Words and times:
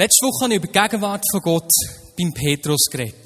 Letzte 0.00 0.24
Woche 0.24 0.44
habe 0.44 0.54
ich 0.54 0.56
über 0.56 0.66
die 0.66 0.80
Gegenwart 0.80 1.22
von 1.30 1.42
Gott 1.42 1.70
beim 2.16 2.32
Petrus 2.32 2.86
geredet. 2.90 3.22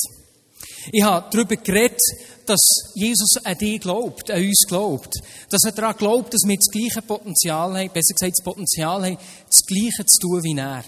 Ich 0.91 1.05
habe 1.05 1.25
darüber 1.31 1.55
geredet, 1.55 2.01
dass 2.47 2.59
Jesus 2.97 3.37
an 3.45 3.57
dich 3.57 3.81
glaubt, 3.81 4.29
an 4.29 4.43
uns 4.43 4.65
glaubt. 4.67 5.15
Dass 5.51 5.63
er 5.63 5.71
daran 5.71 5.97
glaubt, 5.97 6.35
dass 6.35 6.43
wir 6.45 6.57
das 6.57 6.73
gleiche 6.73 7.01
Potenzial 7.03 7.79
haben, 7.79 7.93
besser 7.93 8.15
gesagt, 8.15 8.33
das 8.37 8.45
Potenzial 8.45 9.05
haben, 9.05 9.19
das 9.47 9.65
Gleiche 9.69 10.05
zu 10.05 10.19
tun 10.21 10.43
wie 10.43 10.59
er. 10.59 10.83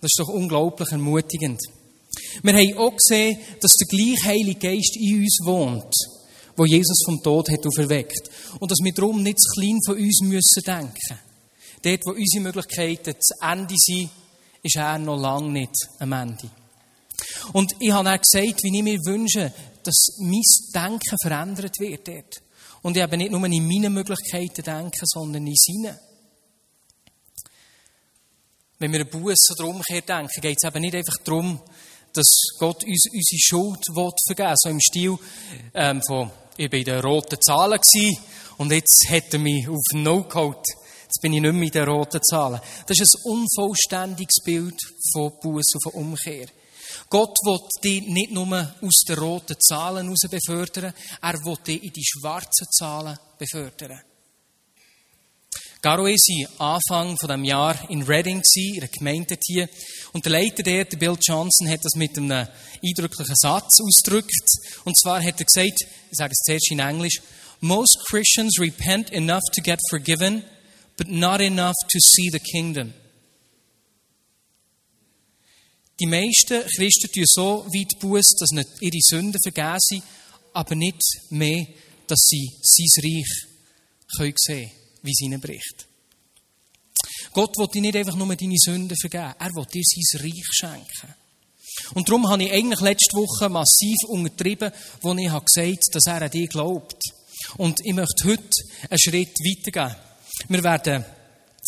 Das 0.00 0.08
ist 0.10 0.18
doch 0.18 0.28
unglaublich 0.28 0.90
ermutigend. 0.92 1.60
Wir 2.42 2.54
haben 2.54 2.78
auch 2.78 2.96
gesehen, 2.96 3.38
dass 3.60 3.72
der 3.72 3.98
gleiche 3.98 4.28
Heilige 4.28 4.60
Geist 4.60 4.96
in 4.96 5.24
uns 5.24 5.40
wohnt, 5.44 5.94
wo 6.56 6.64
Jesus 6.64 7.02
vom 7.04 7.22
Tod 7.22 7.50
hat 7.50 7.66
auferweckt. 7.66 8.30
Und 8.60 8.70
dass 8.70 8.78
wir 8.82 8.94
darum 8.94 9.22
nicht 9.22 9.40
zu 9.40 9.60
klein 9.60 9.78
von 9.84 9.98
uns 9.98 10.22
müssen 10.22 10.62
denken. 10.64 11.18
Dort, 11.82 12.06
wo 12.06 12.12
unsere 12.12 12.44
Möglichkeiten 12.44 13.14
zu 13.20 13.34
Ende 13.42 13.74
sind, 13.76 14.08
ist 14.62 14.76
er 14.76 14.98
noch 14.98 15.18
lange 15.18 15.50
nicht 15.50 15.74
am 15.98 16.12
Ende. 16.12 16.50
Und 17.52 17.74
ich 17.80 17.90
habe 17.92 18.10
auch 18.10 18.20
gesagt, 18.20 18.62
wie 18.62 18.76
ich 18.76 18.82
mir 18.82 18.98
wünsche, 19.04 19.52
dass 19.82 20.16
mein 20.20 20.42
Denken 20.74 21.16
verändert 21.22 21.78
wird 21.78 22.06
dort. 22.06 22.42
Und 22.82 22.96
ich 22.96 23.02
eben 23.02 23.18
nicht 23.18 23.32
nur 23.32 23.44
in 23.44 23.66
meine 23.66 23.90
Möglichkeiten 23.90 24.62
denken, 24.62 25.04
sondern 25.04 25.46
in 25.46 25.54
seinen. 25.56 25.98
Wenn 28.78 28.92
wir 28.92 29.00
eine 29.00 29.10
Buße 29.10 29.54
oder 29.58 29.68
Umkehr 29.68 30.02
denken, 30.02 30.40
geht 30.40 30.58
es 30.60 30.68
eben 30.68 30.80
nicht 30.80 30.94
einfach 30.94 31.16
darum, 31.24 31.60
dass 32.12 32.42
Gott 32.58 32.84
uns 32.84 33.06
unsere 33.12 33.38
Schuld 33.38 33.80
vergeben 34.26 34.48
will. 34.48 34.54
So 34.56 34.68
im 34.68 34.80
Stil 34.80 35.18
ähm, 35.74 36.00
von, 36.06 36.30
ich 36.56 36.70
war 36.70 36.78
in 36.78 36.84
den 36.84 37.00
roten 37.00 37.40
Zahlen 37.40 37.80
und 38.58 38.72
jetzt 38.72 39.06
hat 39.10 39.32
er 39.32 39.38
mich 39.38 39.68
auf 39.68 39.82
No 39.92 40.22
geholt. 40.22 40.64
Jetzt 41.08 41.22
bin 41.22 41.32
ich 41.32 41.40
nicht 41.40 41.54
mehr 41.54 41.62
in 41.62 41.70
den 41.70 41.88
roten 41.88 42.22
Zahlen. 42.22 42.60
Das 42.86 43.00
ist 43.00 43.16
ein 43.16 43.32
unvollständiges 43.32 44.42
Bild 44.44 44.78
von 45.14 45.32
Buße 45.40 45.78
und 45.78 45.82
von 45.82 45.92
Umkehr. 45.92 46.48
Gott 47.08 47.34
will 47.44 47.60
dich 47.82 48.06
nicht 48.06 48.30
nur 48.30 48.46
aus 48.82 49.04
den 49.08 49.18
roten 49.18 49.56
Zahlen 49.58 50.04
heraus 50.04 50.28
befördern, 50.30 50.92
er 51.22 51.44
will 51.46 51.56
dich 51.66 51.82
in 51.82 51.92
die 51.94 52.04
schwarzen 52.04 52.66
Zahlen 52.70 53.18
befördern. 53.38 54.02
Garo 55.80 56.04
war 56.04 56.74
Anfang 56.74 57.16
von 57.18 57.30
dem 57.30 57.44
Jahr 57.44 57.88
in 57.88 58.02
Reading, 58.02 58.42
in 58.54 58.78
einer 58.78 58.88
Gemeinde 58.88 59.38
hier. 59.42 59.66
Und 60.12 60.26
der 60.26 60.32
Leiter 60.32 60.62
der 60.62 60.84
Bill 60.84 61.16
Johnson, 61.22 61.70
hat 61.70 61.84
das 61.84 61.94
mit 61.94 62.18
einem 62.18 62.46
eindrücklichen 62.84 63.36
Satz 63.36 63.80
ausgedrückt. 63.80 64.30
Und 64.84 64.98
zwar 64.98 65.22
hat 65.22 65.40
er 65.40 65.46
gesagt, 65.46 65.80
ich 66.10 66.16
sage 66.18 66.32
es 66.32 66.44
zuerst 66.44 66.70
in 66.70 66.80
Englisch, 66.80 67.22
Most 67.60 67.98
Christians 68.10 68.60
repent 68.60 69.10
enough 69.10 69.42
to 69.52 69.62
get 69.62 69.80
forgiven, 69.88 70.44
but 70.98 71.08
not 71.08 71.40
enough 71.40 71.76
to 71.88 71.98
see 71.98 72.28
the 72.30 72.40
kingdom. 72.40 72.92
Die 76.00 76.06
meisten 76.06 76.62
Christen 76.76 77.10
tun 77.12 77.24
so 77.26 77.66
weit 77.66 77.98
Buß, 77.98 78.34
dass 78.38 78.50
nicht 78.50 78.68
ihre 78.80 79.00
Sünden 79.00 79.40
vergeben 79.42 79.80
sind, 79.80 80.02
aber 80.52 80.74
nicht 80.74 81.00
mehr, 81.30 81.66
dass 82.06 82.20
sie 82.28 82.50
sein 82.62 83.04
Reich 83.04 83.46
können 84.16 84.34
sehen 84.36 84.70
wie 85.02 85.12
es 85.12 85.20
ihnen 85.20 85.40
bricht. 85.40 85.86
Gott 87.32 87.56
will 87.56 87.68
dir 87.68 87.82
nicht 87.82 87.96
einfach 87.96 88.16
nur 88.16 88.34
deine 88.34 88.56
Sünden 88.58 88.96
vergeben, 88.96 89.34
er 89.38 89.54
will 89.54 89.66
dir 89.66 89.82
sein 89.84 90.20
Reich 90.22 90.46
schenken. 90.50 91.14
Und 91.94 92.08
darum 92.08 92.28
habe 92.28 92.44
ich 92.44 92.52
eigentlich 92.52 92.80
letzte 92.80 93.16
Woche 93.16 93.48
massiv 93.48 93.96
untertrieben, 94.08 94.72
wo 95.00 95.14
ich 95.14 95.28
habe 95.28 95.44
gesagt 95.44 95.84
dass 95.92 96.06
er 96.06 96.22
an 96.22 96.30
dich 96.30 96.48
glaubt. 96.48 97.00
Und 97.56 97.80
ich 97.84 97.94
möchte 97.94 98.24
heute 98.24 98.50
einen 98.90 98.98
Schritt 98.98 99.34
weitergehen. 99.38 100.07
Wir 100.46 100.62
werden 100.62 101.04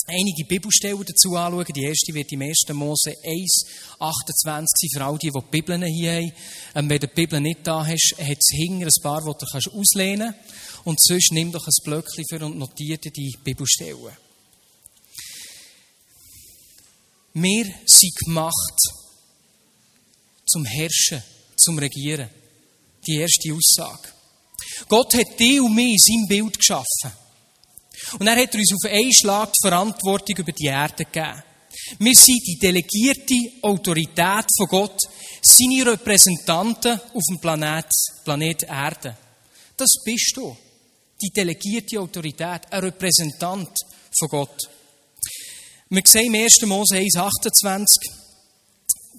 einige 0.07 0.45
Bibelstellen 0.45 1.05
dazu 1.05 1.35
anschauen. 1.37 1.67
Die 1.75 1.83
erste 1.83 2.15
wird 2.15 2.33
im 2.33 2.43
1. 2.43 2.69
Mose 2.73 3.15
1, 3.25 3.65
28 3.99 4.37
sein, 4.45 4.89
für 4.95 5.05
all 5.05 5.19
die, 5.19 5.31
die 5.31 5.39
die 5.39 5.51
Bibeln 5.51 5.83
hier 5.85 6.13
haben. 6.13 6.33
Ähm, 6.75 6.89
wenn 6.91 7.01
du 7.01 7.09
die 7.09 7.15
Bibel 7.15 7.41
nicht 7.41 7.67
da 7.67 7.85
hast, 7.85 8.15
hat 8.19 8.39
es 8.39 8.51
hinten 8.53 8.85
ein 8.85 9.03
paar, 9.03 9.21
die 9.21 9.47
du 9.65 9.79
auslehnen 9.79 10.35
kannst. 10.35 10.87
Und 10.87 11.01
sonst 11.01 11.33
nimm 11.33 11.53
doch 11.53 11.67
ein 11.67 11.85
Blöckchen 11.85 12.25
für 12.29 12.45
und 12.45 12.59
notiere 12.59 12.99
die 12.99 13.37
Bibelstellen. 13.43 14.17
Wir 17.35 17.65
sind 17.87 18.17
gemacht 18.25 18.81
zum 20.47 20.65
Herrschen, 20.65 21.23
zum 21.57 21.79
Regieren. 21.79 22.29
Die 23.07 23.17
erste 23.17 23.53
Aussage. 23.53 24.09
Gott 24.89 25.15
hat 25.15 25.39
dich 25.39 25.61
und 25.61 25.75
mich 25.75 25.93
in 25.93 25.99
seinem 25.99 26.29
Bild 26.29 26.59
geschaffen. 26.59 27.13
Und 28.19 28.27
er 28.27 28.37
hat 28.37 28.55
uns 28.55 28.73
auf 28.73 28.91
einen 28.91 29.13
Schlag 29.13 29.53
die 29.53 29.69
Verantwortung 29.69 30.37
über 30.39 30.53
die 30.53 30.67
Erde 30.67 31.05
gegeben. 31.05 31.43
Wir 31.99 32.15
sind 32.15 32.43
die 32.47 32.59
delegierte 32.59 33.63
Autorität 33.63 34.47
von 34.57 34.67
Gott, 34.69 35.01
seine 35.43 35.93
Repräsentanten 35.93 37.01
auf 37.15 37.23
dem 37.29 37.41
Planet, 37.41 37.87
Planet 38.25 38.63
Erde. 38.65 39.17
Das 39.77 39.91
bist 40.05 40.37
du. 40.37 40.57
Die 41.23 41.31
delegierte 41.31 42.01
Autorität, 42.01 42.63
ein 42.71 42.81
Repräsentant 42.81 43.71
von 44.19 44.29
Gott. 44.29 44.69
Wir 45.89 46.03
sehen 46.07 46.35
im 46.35 46.43
1. 46.43 46.63
Mose 46.67 46.97
1, 46.97 47.17
28, 47.17 48.20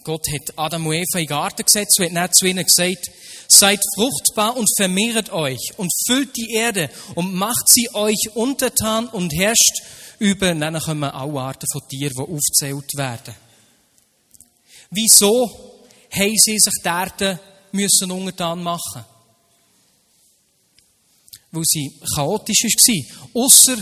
Gott 0.03 0.25
hat 0.34 0.53
Adam 0.57 0.88
und 0.88 0.94
Eva 0.94 1.19
in 1.19 1.25
den 1.25 1.28
Garten 1.28 1.63
gesetzt 1.63 2.00
und 2.00 2.06
hat 2.06 2.16
dann 2.16 2.34
zu 2.34 2.45
ihnen 2.45 2.66
gesagt, 2.66 3.12
seid 3.47 3.81
fruchtbar 3.95 4.57
und 4.57 4.67
vermehret 4.78 5.31
euch 5.31 5.73
und 5.78 5.91
füllt 6.07 6.35
die 6.35 6.53
Erde 6.53 6.89
und 7.16 7.34
macht 7.34 7.67
sie 7.67 7.89
euch 7.94 8.29
untertan 8.34 9.07
und 9.07 9.31
herrscht 9.34 9.81
über, 10.19 10.53
dann 10.53 10.79
kommen 10.79 11.03
alle 11.03 11.39
Arten 11.39 11.66
von 11.72 11.81
Tieren, 11.89 12.13
die 12.16 12.22
aufgezählt 12.22 12.94
werden. 12.95 13.35
Wieso 14.91 15.50
haben 16.12 16.38
sie 16.38 16.59
sich 16.59 16.73
die 16.83 16.88
Erde 16.88 17.39
müssen 17.72 18.12
untertan 18.12 18.62
machen? 18.62 19.03
Weil 21.51 21.63
sie 21.66 22.00
chaotisch 22.16 22.63
war. 22.63 23.44
Ausser 23.44 23.78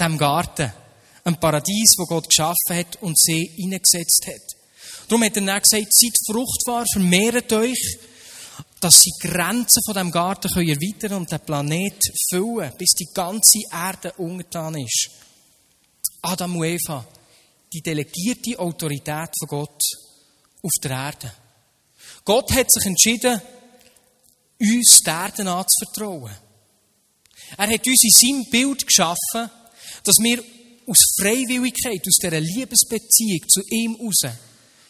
dem 0.00 0.18
Garten. 0.18 0.72
Ein 1.24 1.40
Paradies, 1.40 1.94
wo 1.96 2.04
Gott 2.04 2.28
geschaffen 2.28 2.76
hat 2.76 3.00
und 3.00 3.18
sie 3.18 3.50
hineingesetzt 3.56 4.26
hat. 4.26 4.53
Darum 5.08 5.24
hat 5.24 5.36
er 5.36 5.42
dann 5.42 5.62
gesagt, 5.62 5.92
seid 5.92 6.14
fruchtbar, 6.26 6.84
vermehrt 6.92 7.52
euch, 7.52 7.98
dass 8.80 9.00
sie 9.00 9.10
die 9.22 9.28
Grenzen 9.28 9.82
von 9.84 9.94
dem 9.94 10.10
Garten 10.10 10.48
können 10.50 10.68
erweitern 10.68 11.14
und 11.14 11.30
den 11.30 11.40
Planet 11.40 12.02
füllen, 12.30 12.72
bis 12.78 12.90
die 12.90 13.08
ganze 13.14 13.60
Erde 13.70 14.12
untertan 14.18 14.76
ist. 14.76 15.10
Adam 16.22 16.56
und 16.56 16.64
Eva, 16.64 17.06
die 17.72 17.80
delegierte 17.80 18.58
Autorität 18.58 19.30
von 19.38 19.48
Gott 19.48 19.82
auf 20.62 20.72
der 20.82 20.90
Erde. 20.90 21.32
Gott 22.24 22.52
hat 22.52 22.72
sich 22.72 22.86
entschieden, 22.86 23.40
uns 24.58 25.00
die 25.04 25.10
Erde 25.10 25.50
anzuvertrauen. 25.50 26.34
Er 27.56 27.68
hat 27.68 27.86
uns 27.86 28.02
in 28.02 28.10
seinem 28.10 28.50
Bild 28.50 28.86
geschaffen, 28.86 29.50
dass 30.02 30.16
wir 30.18 30.42
aus 30.86 31.14
Freiwilligkeit, 31.18 32.00
aus 32.06 32.16
dieser 32.22 32.40
Liebesbeziehung 32.40 33.48
zu 33.48 33.60
ihm 33.70 33.96
raus 33.96 34.32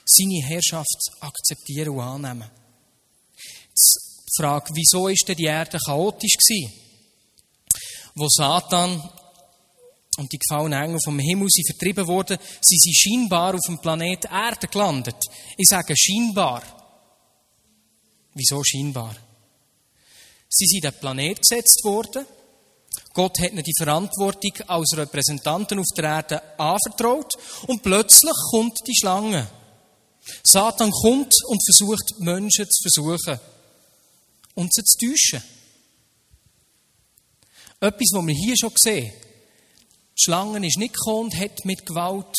seine 0.04 0.46
Herrschaft 0.46 1.10
akzeptieren 1.20 1.90
und 1.90 2.00
annehmen. 2.00 2.50
Jetzt 3.68 4.24
die 4.26 4.42
Frage, 4.42 4.70
wieso 4.74 5.08
ist 5.08 5.26
denn 5.26 5.36
die 5.36 5.44
Erde 5.44 5.78
chaotisch 5.78 6.36
gewesen? 6.36 6.72
Wo 8.14 8.28
Satan 8.28 9.02
und 10.16 10.32
die 10.32 10.38
gefallenen 10.38 10.82
Engel 10.82 10.98
vom 11.04 11.18
Himmel 11.18 11.48
sind 11.50 11.66
vertrieben 11.66 12.06
wurden, 12.06 12.38
sind 12.60 12.80
sie 12.80 12.94
scheinbar 12.94 13.54
auf 13.54 13.60
dem 13.66 13.78
Planet 13.78 14.26
Erde 14.26 14.68
gelandet. 14.68 15.16
Ich 15.56 15.68
sage 15.68 15.94
scheinbar. 15.96 16.62
Wieso 18.34 18.62
scheinbar? 18.64 19.16
Sie 20.48 20.66
sind 20.66 20.84
den 20.84 20.92
Planet 20.92 21.40
gesetzt 21.40 21.80
worden. 21.84 22.26
Gott 23.12 23.38
hat 23.40 23.52
ihnen 23.52 23.64
die 23.64 23.74
Verantwortung 23.76 24.52
als 24.68 24.96
Repräsentanten 24.96 25.78
auf 25.78 25.86
der 25.96 26.04
Erde 26.04 26.58
anvertraut 26.58 27.32
und 27.66 27.82
plötzlich 27.82 28.36
kommt 28.50 28.78
die 28.86 28.94
Schlange. 28.96 29.48
Satan 30.42 30.90
kommt 30.90 31.34
und 31.46 31.60
versucht, 31.64 32.20
Menschen 32.20 32.66
zu 32.70 32.82
versuchen 32.82 33.40
und 34.54 34.74
sie 34.74 34.82
zu 34.84 34.98
täuschen. 34.98 35.42
Etwas, 37.80 38.10
was 38.12 38.26
wir 38.26 38.34
hier 38.34 38.56
schon 38.56 38.72
sehen. 38.76 39.12
Die 40.16 40.22
Schlange 40.22 40.66
ist 40.66 40.78
nicht 40.78 40.94
gekommen 40.94 41.30
und 41.30 41.38
hat 41.38 41.64
mit 41.64 41.84
Gewalt 41.84 42.34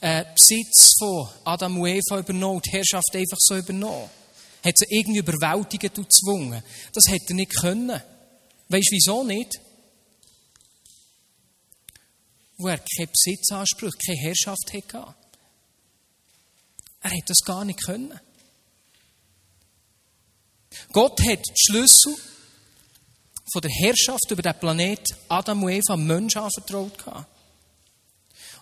äh, 0.00 0.24
Besitz 0.34 0.94
von 0.98 1.28
Adam 1.44 1.80
und 1.80 1.88
Eva 1.88 2.18
übernommen, 2.18 2.60
die 2.62 2.70
Herrschaft 2.70 3.14
einfach 3.14 3.38
so 3.38 3.56
übernommen. 3.56 4.10
Hat 4.64 4.78
sie 4.78 4.86
irgendwie 4.88 5.20
überwältigt 5.20 5.98
und 5.98 6.08
gezwungen. 6.08 6.62
Das 6.92 7.04
hätte 7.08 7.32
er 7.32 7.36
nicht 7.36 7.54
können. 7.54 8.00
Weißt 8.68 8.88
du 8.90 8.94
wieso 8.94 9.24
nicht? 9.24 9.60
Wo 12.58 12.68
er 12.68 12.78
keinen 12.78 13.10
Besitzanspruch, 13.10 13.92
keine 14.04 14.18
Herrschaft 14.18 14.72
hatte. 14.72 15.14
Er 17.02 17.10
hätte 17.10 17.28
das 17.28 17.44
gar 17.44 17.64
nicht 17.64 17.84
können. 17.84 18.18
Gott 20.92 21.20
hat 21.20 21.40
die 21.46 21.54
Schlüssel 21.56 22.14
von 23.52 23.62
der 23.62 23.70
Herrschaft 23.70 24.30
über 24.30 24.42
den 24.42 24.58
Planet 24.58 25.06
Adam 25.28 25.64
und 25.64 25.72
Eva 25.72 25.96
Menschen 25.96 26.40
anvertraut. 26.40 26.92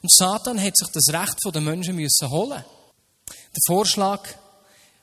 Und 0.03 0.11
Satan 0.11 0.61
hat 0.61 0.77
sich 0.77 0.89
das 0.89 1.13
Recht 1.13 1.37
von 1.43 1.53
den 1.53 1.65
Menschen 1.65 1.95
müssen 1.95 2.31
holen. 2.31 2.65
Der 3.29 3.63
Vorschlag 3.67 4.27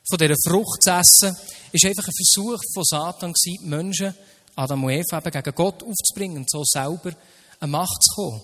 von 0.10 0.18
dieser 0.18 0.36
Frucht 0.48 0.84
zu 0.84 0.92
essen, 0.92 1.38
ist 1.72 1.86
einfach 1.86 2.08
ein 2.08 2.14
Versuch 2.14 2.60
von 2.74 2.84
Satan 2.84 3.34
gewesen, 3.34 3.62
die 3.62 3.68
Menschen, 3.68 4.16
Adam 4.56 4.84
und 4.86 4.92
Eva, 4.92 5.20
eben 5.20 5.32
gegen 5.32 5.56
Gott 5.56 5.84
aufzubringen 5.84 6.38
und 6.38 6.50
so 6.50 6.64
selber 6.64 7.12
an 7.60 7.70
Macht 7.70 8.04
zu 8.04 8.16
kommen. 8.16 8.42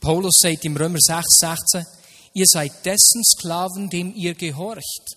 Paulus 0.00 0.38
sagt 0.40 0.64
im 0.64 0.76
Römer 0.76 0.98
6, 1.00 1.24
16, 1.38 1.86
ihr 2.34 2.46
seid 2.46 2.84
dessen 2.84 3.22
Sklaven, 3.24 3.90
dem 3.90 4.14
ihr 4.14 4.34
gehorcht. 4.34 5.16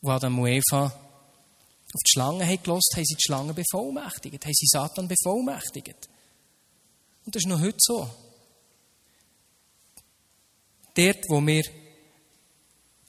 Wo 0.00 0.10
Adam 0.10 0.38
und 0.38 0.48
Eva 0.48 0.84
auf 0.84 2.02
die 2.02 2.12
Schlange 2.12 2.46
haben 2.46 2.66
haben 2.66 2.80
sie 2.80 3.14
die 3.14 3.22
Schlange 3.22 3.54
bevollmächtigt, 3.54 4.44
haben 4.44 4.54
sie 4.54 4.66
Satan 4.66 5.08
bevollmächtigt. 5.08 6.08
Und 7.24 7.34
das 7.34 7.42
ist 7.42 7.48
noch 7.48 7.60
heute 7.60 7.78
so. 7.78 8.08
Dort, 10.94 11.24
wo 11.28 11.40
wir 11.46 11.64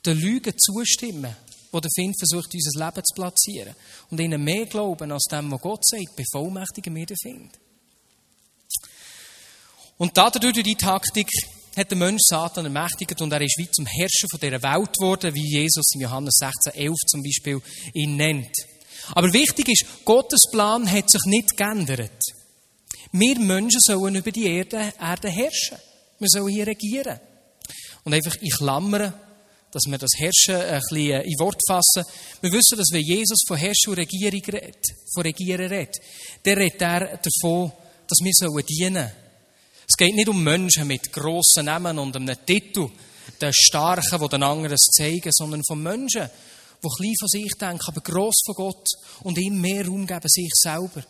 den 0.06 0.18
Lügen 0.18 0.58
zustimmen, 0.58 1.36
wo 1.72 1.80
der 1.80 1.92
Find 1.94 2.18
versucht, 2.18 2.54
unser 2.54 2.86
Leben 2.86 3.04
zu 3.04 3.14
platzieren, 3.14 3.75
und 4.10 4.19
ihnen 4.19 4.44
mehr 4.44 4.66
glauben 4.66 5.12
als 5.12 5.25
dem, 5.25 5.52
was 5.52 5.62
Gott 5.62 5.86
sagt, 5.86 6.16
bevollmächtigen 6.16 6.96
wir 6.96 7.06
den 7.06 7.18
Find. 7.18 7.60
Und 9.98 10.16
dadurch, 10.18 10.54
durch 10.54 10.64
die 10.64 10.75
Taktik, 10.75 11.30
hat 11.77 11.91
der 11.91 11.97
Mensch 11.97 12.21
Satan 12.24 12.65
ermächtigt 12.65 13.21
und 13.21 13.31
er 13.31 13.41
ist 13.41 13.57
wie 13.57 13.69
zum 13.69 13.85
Herrscher 13.85 14.27
von 14.31 14.39
dieser 14.39 14.63
Welt 14.63 14.94
geworden, 14.97 15.33
wie 15.35 15.59
Jesus 15.59 15.94
in 15.94 16.01
Johannes 16.01 16.33
16, 16.39 16.74
11 16.74 16.95
zum 17.07 17.24
Beispiel 17.24 17.62
ihn 17.94 18.15
nennt. 18.15 18.53
Aber 19.13 19.31
wichtig 19.31 19.69
ist, 19.69 19.85
Gottes 20.03 20.41
Plan 20.51 20.91
hat 20.91 21.09
sich 21.09 21.21
nicht 21.25 21.56
geändert. 21.56 22.19
Wir 23.12 23.39
Menschen 23.39 23.79
sollen 23.79 24.15
über 24.15 24.31
die 24.31 24.47
Erde, 24.47 24.91
Erde 25.00 25.29
herrschen. 25.29 25.77
Wir 26.19 26.27
sollen 26.29 26.53
hier 26.53 26.68
regieren. 26.68 27.19
Und 28.03 28.13
einfach 28.13 28.35
in 28.41 28.50
Klammern, 28.50 29.13
dass 29.71 29.83
wir 29.85 29.97
das 29.97 30.12
Herrschen 30.18 30.56
ein 30.56 30.81
bisschen 30.89 31.21
in 31.21 31.39
Wort 31.39 31.62
fassen. 31.68 32.03
Wir 32.41 32.51
wissen, 32.51 32.77
dass 32.77 32.89
wenn 32.91 33.03
Jesus 33.03 33.44
von 33.47 33.57
Herrschen 33.57 33.91
und 33.91 34.00
Regierung 34.00 34.41
redet, 34.45 34.83
von 35.13 35.23
Regieren 35.23 35.68
redet, 35.68 35.97
der 36.44 36.57
redet 36.57 36.81
er 36.81 37.18
davon, 37.18 37.71
dass 38.07 38.18
wir 38.23 38.31
sollen 38.33 38.65
dienen. 38.65 39.12
Es 39.89 39.95
geht 39.95 40.16
nicht 40.16 40.28
um 40.28 40.44
Menschen 40.44 40.86
mit 40.86 41.13
grossen 41.13 41.66
Namen 41.66 41.98
und 41.98 42.16
einem 42.16 42.36
Titel, 42.45 42.89
den 43.39 43.54
Starken, 43.54 44.19
die 44.19 44.28
den 44.28 44.44
anderen 44.44 44.78
zeigen, 44.78 45.31
sondern 45.31 45.63
von 45.66 45.81
Menschen, 45.81 46.30
die 46.84 46.89
klein 46.98 47.13
von 47.19 47.30
sich 47.30 47.51
denken, 47.57 47.86
aber 47.88 48.01
gross 48.01 48.42
von 48.45 48.56
Gott 48.56 48.86
und 49.22 49.38
ihm 49.38 49.62
mehr 49.62 49.86
Raum 49.86 50.06
geben, 50.06 50.28
sich 50.28 50.51
selber. 50.54 51.04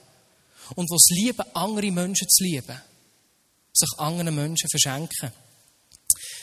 Und 0.76 0.90
die 0.90 0.96
es 0.96 1.10
lieben, 1.10 1.46
andere 1.56 1.92
Menschen 1.92 2.30
zu 2.30 2.44
lieben. 2.44 2.80
Sich 3.74 3.90
anderen 3.98 4.36
Menschen 4.36 4.70
verschenken. 4.70 5.32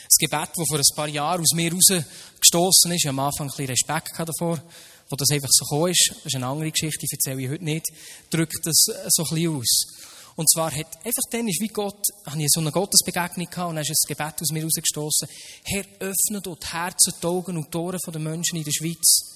Das 0.05 0.17
Gebet, 0.19 0.49
das 0.55 0.67
vor 0.67 0.77
ein 0.77 0.95
paar 0.95 1.07
Jahren 1.07 1.41
aus 1.41 1.53
mir 1.53 1.71
rausgestoßen 1.71 2.91
ist, 2.91 3.03
ich 3.03 3.09
am 3.09 3.19
Anfang 3.19 3.47
ein 3.47 3.55
bisschen 3.55 3.67
Respekt 3.67 4.11
davor, 4.17 4.61
wo 5.09 5.15
das 5.15 5.29
einfach 5.31 5.49
so 5.51 5.65
gekommen 5.65 5.91
ist, 5.91 6.11
das 6.15 6.25
ist 6.25 6.35
eine 6.35 6.47
andere 6.47 6.71
Geschichte, 6.71 6.99
die 6.99 7.13
erzähle 7.13 7.41
ich 7.41 7.49
heute 7.49 7.63
nicht, 7.63 7.85
drückt 8.29 8.65
das 8.65 8.85
so 9.09 9.23
ein 9.23 9.29
bisschen 9.29 9.55
aus. 9.55 10.14
Und 10.35 10.49
zwar 10.51 10.71
hat, 10.71 10.97
einfach 10.97 11.23
dann 11.31 11.47
ist 11.47 11.61
wie 11.61 11.69
Gott, 11.69 12.03
habe 12.25 12.41
ich 12.41 12.49
so 12.49 12.59
eine 12.59 12.71
Gottesbegegnung 12.71 13.49
gehabt 13.49 13.69
und 13.69 13.75
dann 13.75 13.83
ist 13.83 13.91
ein 13.91 14.07
Gebet 14.07 14.41
aus 14.41 14.51
mir 14.51 14.63
rausgestoßen. 14.63 15.29
Herr, 15.63 15.85
öffne 15.99 16.41
dort 16.41 16.63
die 16.63 16.67
Herzen, 16.67 17.13
die 17.21 17.25
Augen 17.25 17.57
und 17.57 17.73
die 17.73 18.11
der 18.11 18.21
Menschen 18.21 18.57
in 18.57 18.63
der 18.65 18.71
Schweiz. 18.71 19.35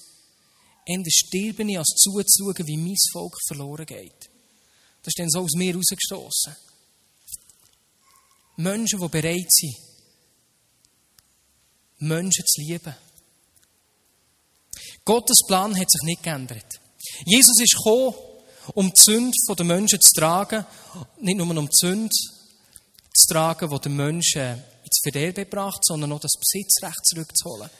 Ende 0.84 1.10
sterbe 1.10 1.62
ich, 1.62 1.78
als 1.78 1.88
zuzuschauen, 1.96 2.66
wie 2.66 2.76
mein 2.76 2.96
Volk 3.12 3.36
verloren 3.46 3.86
geht. 3.86 4.30
Das 5.02 5.12
ist 5.12 5.18
dann 5.18 5.30
so 5.30 5.40
aus 5.40 5.54
mir 5.54 5.74
rausgestoßen. 5.74 6.56
Menschen, 8.56 9.00
die 9.00 9.08
bereit 9.08 9.50
sind, 9.50 9.76
Menschen 11.98 12.44
zu 12.46 12.60
lieben. 12.60 12.94
Gottes 15.04 15.38
Plan 15.46 15.78
hat 15.78 15.90
sich 15.90 16.02
nicht 16.02 16.22
geändert. 16.22 16.80
Jesus 17.24 17.58
ist 17.58 17.76
gekommen, 17.76 18.14
um 18.74 18.88
die 18.88 19.02
Sünde 19.02 19.36
der 19.56 19.66
Menschen 19.66 20.00
zu 20.00 20.20
tragen, 20.20 20.64
nicht 21.20 21.36
nur 21.36 21.48
um 21.48 21.68
die 21.68 21.76
Sünde 21.76 22.10
zu 22.10 23.32
tragen, 23.32 23.70
die 23.70 23.80
den 23.80 23.96
Menschen 23.96 24.62
ins 24.84 25.00
Verderben 25.02 25.44
gebracht, 25.44 25.84
sondern 25.84 26.12
auch 26.12 26.20
das 26.20 26.32
Besitzrecht 26.38 27.04
zurückzuholen. 27.06 27.70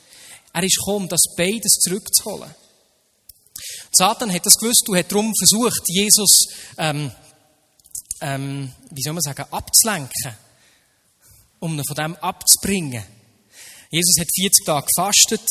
Er 0.52 0.62
ist 0.62 0.76
gekommen, 0.76 1.08
das 1.08 1.22
beides 1.36 1.78
zurückzuholen. 1.80 2.54
Satan 3.92 4.32
hat 4.32 4.46
das 4.46 4.54
gewusst 4.54 4.88
und 4.88 4.96
hat 4.96 5.10
darum 5.10 5.32
versucht, 5.36 5.82
Jesus, 5.86 6.46
ähm, 6.78 7.12
ähm, 8.20 8.72
wie 8.90 9.02
soll 9.02 9.12
man 9.12 9.22
sagen, 9.22 9.44
abzulenken, 9.50 10.36
um 11.60 11.78
ihn 11.78 11.84
von 11.84 11.96
dem 11.96 12.16
abzubringen. 12.16 13.04
Jesus 13.90 14.16
hat 14.18 14.28
40 14.34 14.64
Tage 14.64 14.86
gefastet 14.86 15.46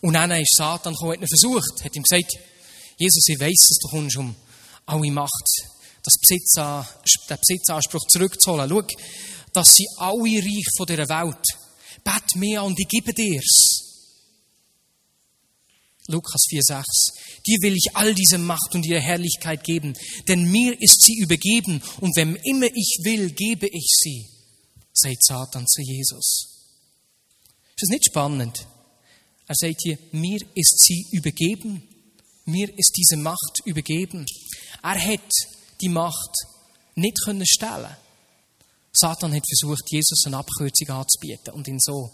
und 0.00 0.14
dann 0.14 0.30
ist 0.32 0.54
Satan 0.56 0.94
gekommen, 0.94 1.12
hat 1.12 1.20
ihn 1.20 1.28
versucht, 1.28 1.84
hat 1.84 1.96
ihm 1.96 2.02
gesagt, 2.02 2.38
Jesus, 2.98 3.28
ich 3.28 3.38
weiss, 3.38 3.68
dass 3.68 3.78
du 3.80 3.88
kommst, 3.88 4.16
um 4.16 4.34
alle 4.86 5.10
Macht, 5.12 5.48
das 6.02 6.14
Besitz, 6.20 6.54
den 6.54 7.38
Besitzanspruch 7.38 8.06
zurückzuholen. 8.08 8.68
Schau, 8.68 8.82
das 9.52 9.74
sind 9.74 9.88
alle 9.98 10.42
Reich 10.42 10.66
von 10.76 10.86
dieser 10.86 11.08
Welt. 11.08 11.44
Bet 12.02 12.36
mir 12.36 12.62
und 12.64 12.78
ich 12.78 12.88
gebe 12.88 13.14
dir's. 13.14 13.84
Lukas 16.08 16.42
4,6. 16.50 16.84
Dir 17.46 17.58
will 17.60 17.76
ich 17.76 17.94
all 17.94 18.14
diese 18.14 18.38
Macht 18.38 18.74
und 18.74 18.84
ihre 18.86 19.00
Herrlichkeit 19.00 19.62
geben, 19.62 19.94
denn 20.26 20.50
mir 20.50 20.80
ist 20.80 21.02
sie 21.02 21.18
übergeben 21.18 21.82
und 22.00 22.16
wem 22.16 22.34
immer 22.34 22.66
ich 22.66 23.00
will, 23.04 23.30
gebe 23.30 23.68
ich 23.68 23.90
sie, 24.02 24.26
sagt 24.92 25.22
Satan 25.22 25.66
zu 25.66 25.82
Jesus. 25.82 26.48
Ist 27.76 27.82
das 27.82 27.90
nicht 27.90 28.06
spannend? 28.06 28.66
Er 29.46 29.54
sagt 29.54 29.82
hier, 29.82 29.98
mir 30.12 30.40
ist 30.54 30.78
sie 30.78 31.06
übergeben 31.12 31.86
mir 32.48 32.68
ist 32.76 32.96
diese 32.96 33.16
Macht 33.16 33.60
übergeben. 33.64 34.26
Er 34.82 35.00
hat 35.00 35.30
die 35.80 35.88
Macht 35.88 36.34
nicht 36.94 37.18
können 37.24 37.46
stellen. 37.46 37.96
Satan 38.92 39.34
hat 39.34 39.44
versucht, 39.46 39.84
Jesus 39.90 40.24
eine 40.26 40.38
Abkürzung 40.38 40.88
anzubieten 40.88 41.54
und 41.54 41.68
ihn 41.68 41.78
so 41.78 42.10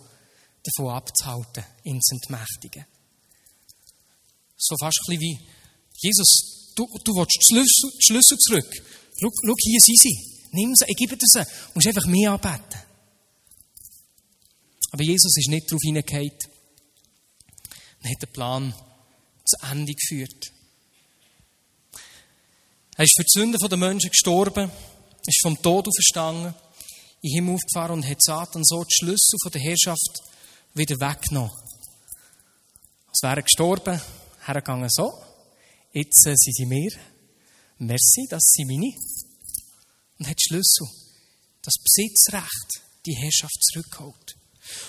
davon 0.62 0.92
abzuhalten, 0.92 1.64
ihn 1.84 2.00
zu 2.00 2.14
entmächtigen. 2.16 2.84
So 4.56 4.76
fast 4.78 5.00
ein 5.08 5.20
wie, 5.20 5.38
Jesus, 5.96 6.72
du, 6.74 6.86
du 7.04 7.12
willst 7.14 7.36
die 7.36 8.00
Schlüssel, 8.00 8.38
zurück. 8.38 8.70
Schau, 9.18 9.30
hier 9.58 9.80
sind 9.80 10.00
sie. 10.00 10.34
Nimm 10.52 10.74
sie, 10.74 10.84
ich 10.88 10.96
gebe 10.96 11.16
sie. 11.18 11.38
Du 11.38 11.46
musst 11.74 11.86
einfach 11.86 12.06
mehr 12.06 12.32
anbeten. 12.32 12.80
Aber 14.90 15.02
Jesus 15.02 15.36
ist 15.36 15.48
nicht 15.48 15.70
darauf 15.70 15.80
hingegangen. 15.82 16.32
Er 18.02 18.10
hat 18.10 18.22
den 18.22 18.32
Plan 18.32 18.74
zu 19.44 19.56
Ende 19.70 19.94
geführt. 19.94 20.52
Er 22.96 23.04
ist 23.04 23.16
für 23.16 23.24
die 23.24 23.40
Sünden 23.40 23.68
der 23.68 23.78
Menschen 23.78 24.10
gestorben, 24.10 24.70
ist 25.26 25.42
vom 25.42 25.60
Tod 25.60 25.88
auferstanden, 25.88 26.54
in 27.22 27.30
den 27.30 27.34
Himmel 27.34 27.54
aufgefahren 27.54 27.94
und 27.94 28.08
hat 28.08 28.22
Satan 28.22 28.62
so 28.64 28.84
die 28.84 28.94
Schlüssel 28.94 29.38
von 29.42 29.52
der 29.52 29.62
Herrschaft 29.62 30.22
wieder 30.74 31.00
weggenommen. 31.00 31.52
Als 33.08 33.22
wäre 33.22 33.36
er 33.36 33.42
gestorben, 33.42 34.00
hergegangen 34.44 34.90
so, 34.90 35.12
jetzt 35.92 36.26
äh, 36.26 36.34
sind 36.36 36.54
sie 36.54 36.66
mir, 36.66 36.90
merci, 37.78 38.26
das 38.28 38.42
sind 38.44 38.68
meine, 38.68 38.92
und 40.18 40.28
hat 40.28 40.40
Schlüssel, 40.40 40.86
das 41.62 41.74
Besitzrecht, 41.82 42.82
die 43.06 43.14
Herrschaft 43.14 43.62
zurückgeholt. 43.62 44.36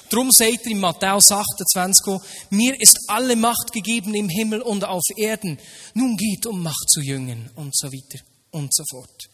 Darum 0.09 0.31
sagt 0.31 0.65
er 0.65 0.71
in 0.71 0.79
Matthäus 0.79 1.31
28, 1.31 2.19
mir 2.51 2.79
ist 2.79 2.99
alle 3.07 3.35
Macht 3.35 3.71
gegeben 3.73 4.13
im 4.13 4.29
Himmel 4.29 4.61
und 4.61 4.85
auf 4.85 5.03
Erden. 5.17 5.59
Nun 5.93 6.15
geht 6.15 6.45
um 6.45 6.63
Macht 6.63 6.89
zu 6.89 7.01
jüngen 7.01 7.49
und 7.55 7.75
so 7.75 7.87
weiter 7.91 8.23
und 8.51 8.73
so 8.73 8.83
fort. 8.89 9.29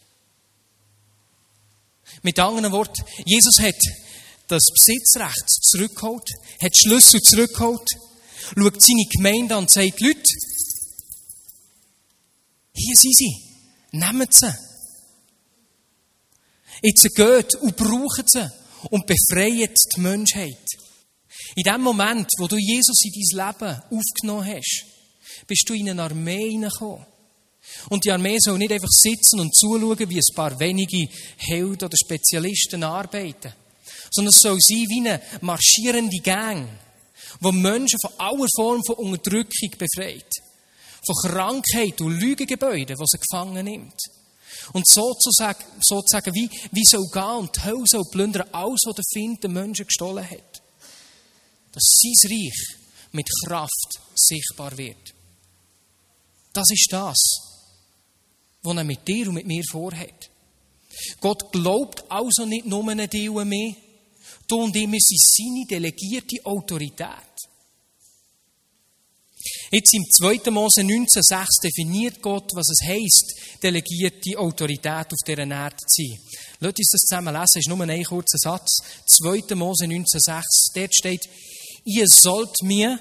Mit 2.23 2.39
anderen 2.39 2.71
Worten, 2.71 3.03
Jesus 3.25 3.59
hat 3.59 3.79
das 4.47 4.63
Besitzrecht 4.73 5.49
zurückgeholt, 5.49 6.27
hat 6.61 6.75
Schlüssel 6.75 7.21
zurückgeholt, 7.21 7.87
schaut 8.57 8.81
seine 8.81 9.05
Gemeinde 9.09 9.55
an 9.55 9.63
und 9.63 9.71
sagt, 9.71 10.01
Leute, 10.01 10.21
hier 12.73 12.95
sind 12.95 13.15
sie, 13.15 13.35
nehmt 13.91 14.33
sie. 14.33 14.53
Jetzt 16.81 17.07
geht 17.13 17.55
und 17.55 17.75
braucht 17.75 18.29
sie 18.29 18.60
und 18.89 19.05
befreit 19.05 19.77
die 19.95 20.01
Menschheit. 20.01 20.65
In 21.55 21.63
dem 21.63 21.81
Moment, 21.81 22.29
wo 22.37 22.47
du 22.47 22.57
Jesus 22.57 23.03
in 23.03 23.11
dein 23.11 23.47
Leben 23.47 23.81
aufgenommen 23.91 24.55
hast, 24.55 24.85
bist 25.47 25.67
du 25.67 25.73
in 25.73 25.89
eine 25.89 26.03
Armee 26.03 26.51
hineingekommen. 26.51 27.05
Und 27.89 28.03
die 28.03 28.11
Armee 28.11 28.37
soll 28.39 28.57
nicht 28.57 28.71
einfach 28.71 28.89
sitzen 28.89 29.39
und 29.39 29.55
zuschauen, 29.55 30.09
wie 30.09 30.17
ein 30.17 30.35
paar 30.35 30.59
wenige 30.59 31.07
Helden 31.37 31.85
oder 31.85 31.97
Spezialisten 31.97 32.83
arbeiten, 32.83 33.53
sondern 34.11 34.33
es 34.33 34.41
soll 34.41 34.57
sein 34.59 34.85
wie 34.89 34.99
eine 34.99 35.21
marschierende 35.41 36.19
Gang, 36.19 36.67
wo 37.39 37.51
Menschen 37.51 37.99
von 38.01 38.11
aller 38.17 38.47
Form 38.55 38.81
von 38.85 38.95
Unterdrückung 38.95 39.71
befreit, 39.77 40.29
von 41.05 41.31
Krankheit 41.31 42.01
und 42.01 42.19
Lügengebäuden, 42.19 42.97
die 42.97 43.05
sie 43.05 43.19
gefangen 43.19 43.65
nimmt. 43.65 43.97
Und 44.73 44.87
sozusagen, 44.87 45.63
sozusagen 45.81 46.33
wie, 46.33 46.49
wie 46.71 46.85
soll 46.85 47.07
gehen 47.11 47.37
und 47.37 47.55
die 47.55 47.63
Hölle 47.63 47.83
soll 47.85 48.03
plündern, 48.11 48.47
alles, 48.51 48.81
was 48.85 48.95
der 48.95 49.05
Find 49.11 49.43
den 49.43 49.53
Menschen 49.53 49.85
gestohlen 49.85 50.29
hat. 50.29 50.61
dass 51.71 52.01
sein 52.01 52.31
Reich 52.31 52.77
mit 53.11 53.27
Kraft 53.45 53.99
sichtbar 54.15 54.77
wird. 54.77 55.13
Das 56.53 56.69
ist 56.69 56.87
das, 56.91 57.17
was 58.61 58.77
er 58.77 58.83
mit 58.83 59.07
dir 59.07 59.27
und 59.27 59.35
mit 59.35 59.47
mir 59.47 59.63
vorhat. 59.69 60.29
Gott 61.19 61.51
glaubt 61.51 62.03
also 62.11 62.45
nicht 62.45 62.65
nur 62.65 62.95
dich 63.07 63.29
und 63.29 63.47
mir, 63.47 63.75
du 64.47 64.63
und 64.63 64.75
ich, 64.75 64.91
wir 64.91 64.99
sind 64.99 65.21
seine 65.21 65.65
delegierte 65.65 66.45
Autorität. 66.45 67.30
Jetzt 69.73 69.93
im 69.93 70.03
2. 70.03 70.51
Mose 70.51 70.81
19,6 70.81 71.45
definiert 71.63 72.21
Gott, 72.21 72.51
was 72.53 72.67
es 72.69 72.85
heisst, 72.85 73.61
delegierte 73.63 74.37
Autorität 74.37 75.07
auf 75.13 75.19
dieser 75.25 75.47
Erde 75.47 75.77
zu 75.77 75.87
sein. 75.87 76.19
Lass 76.59 76.73
uns 76.77 76.89
das 76.91 77.01
zusammen 77.01 77.33
lesen, 77.33 77.45
es 77.45 77.55
ist 77.55 77.69
nur 77.69 77.81
ein 77.81 78.03
kurzer 78.03 78.37
Satz. 78.37 78.79
2. 79.21 79.55
Mose 79.55 79.85
19,6, 79.85 80.43
dort 80.75 80.93
steht, 80.93 81.29
ihr 81.85 82.05
sollt 82.05 82.61
mir 82.63 82.99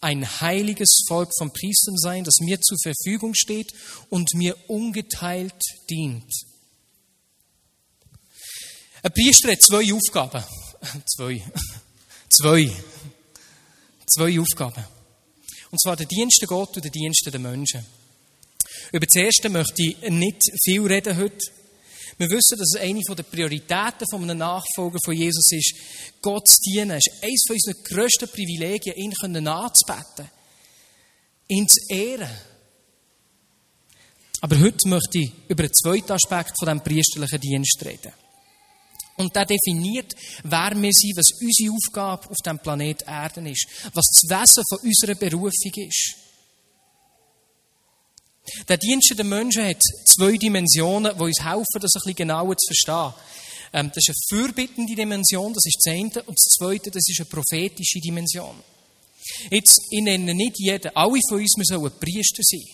ein 0.00 0.40
heiliges 0.40 1.04
Volk 1.06 1.30
von 1.38 1.52
Priestern 1.52 1.96
sein, 1.98 2.24
das 2.24 2.38
mir 2.40 2.60
zur 2.60 2.78
Verfügung 2.82 3.34
steht 3.36 3.72
und 4.10 4.34
mir 4.34 4.56
ungeteilt 4.68 5.62
dient. 5.88 6.32
Ein 9.02 9.12
Priester 9.12 9.52
hat 9.52 9.62
zwei 9.62 9.94
Aufgaben. 9.94 10.42
Zwei. 11.06 11.42
Zwei. 12.28 12.72
Zwei 14.04 14.40
Aufgaben. 14.40 14.95
Und 15.70 15.80
zwar 15.80 15.96
der 15.96 16.06
Dienst 16.06 16.38
der 16.40 16.48
Gott 16.48 16.76
und 16.76 16.84
der 16.84 16.90
Dienst 16.90 17.28
der 17.30 17.40
Menschen. 17.40 17.84
Über 18.92 19.06
das 19.06 19.14
erste 19.14 19.48
möchte 19.48 19.82
ich 19.82 20.10
nicht 20.10 20.40
viel 20.64 20.86
reden 20.86 21.16
heute. 21.16 21.38
Wir 22.18 22.30
wissen, 22.30 22.58
dass 22.58 22.74
es 22.74 22.80
eine 22.80 23.00
der 23.00 23.22
Prioritäten 23.24 24.06
von 24.10 24.22
einem 24.22 24.38
Nachfolger 24.38 24.98
von 25.04 25.14
Jesus 25.14 25.50
ist, 25.50 25.74
Gott 26.22 26.48
zu 26.48 26.56
dienen. 26.70 26.92
Es 26.92 27.04
ist 27.06 27.22
eines 27.22 27.42
von 27.46 27.56
unseren 27.56 27.84
grössten 27.84 28.28
Privilegien, 28.28 28.96
ihn 28.96 29.12
anzubeten, 29.46 30.30
ihn 31.48 31.68
zu 31.68 31.80
ehren. 31.94 32.30
Aber 34.40 34.58
heute 34.60 34.88
möchte 34.88 35.18
ich 35.18 35.32
über 35.48 35.64
den 35.64 35.72
zweiten 35.74 36.12
Aspekt 36.12 36.52
von 36.58 36.68
diesem 36.68 36.80
priesterlichen 36.80 37.40
Dienst 37.40 37.84
reden. 37.84 38.12
Und 39.16 39.34
der 39.34 39.46
definiert, 39.46 40.14
wer 40.42 40.72
wir 40.74 40.90
sind, 40.92 41.16
was 41.16 41.40
unsere 41.40 41.72
Aufgabe 41.72 42.28
auf 42.28 42.36
dem 42.44 42.58
Planet 42.58 43.02
Erden 43.02 43.46
ist, 43.46 43.66
was 43.94 44.04
das 44.04 44.28
Wesen 44.28 44.62
von 44.68 44.78
unserer 44.86 45.14
Berufung 45.14 45.72
ist. 45.74 46.16
Der 48.68 48.76
Dienst 48.76 49.12
der 49.16 49.24
Menschen 49.24 49.64
hat 49.64 49.82
zwei 50.04 50.36
Dimensionen, 50.36 51.16
die 51.16 51.22
uns 51.22 51.42
helfen, 51.42 51.80
das 51.80 51.94
ein 51.94 52.00
bisschen 52.00 52.14
genauer 52.14 52.56
zu 52.56 52.66
verstehen. 52.66 53.14
Ähm, 53.72 53.90
das 53.92 54.04
ist 54.06 54.10
eine 54.10 54.40
fürbittende 54.40 54.94
Dimension, 54.94 55.52
das 55.52 55.64
ist 55.66 55.80
das 55.82 55.92
eine, 55.92 56.22
und 56.22 56.38
das 56.38 56.56
zweite, 56.56 56.90
das 56.90 57.08
ist 57.08 57.20
eine 57.20 57.28
prophetische 57.28 58.00
Dimension. 58.00 58.56
Jetzt, 59.50 59.80
ich 59.90 60.02
nenne 60.02 60.34
nicht 60.34 60.58
jeden, 60.58 60.94
alle 60.94 61.18
von 61.28 61.40
uns, 61.40 61.54
wir 61.56 61.64
sollen 61.64 61.92
Priester 61.98 62.42
sein. 62.42 62.64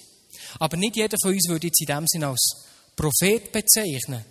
Aber 0.58 0.76
nicht 0.76 0.96
jeder 0.96 1.16
von 1.20 1.32
uns 1.32 1.48
würde 1.48 1.68
jetzt 1.68 1.80
in 1.80 1.86
dem 1.86 2.06
Sinne 2.06 2.28
als 2.28 2.56
Prophet 2.94 3.50
bezeichnen. 3.50 4.24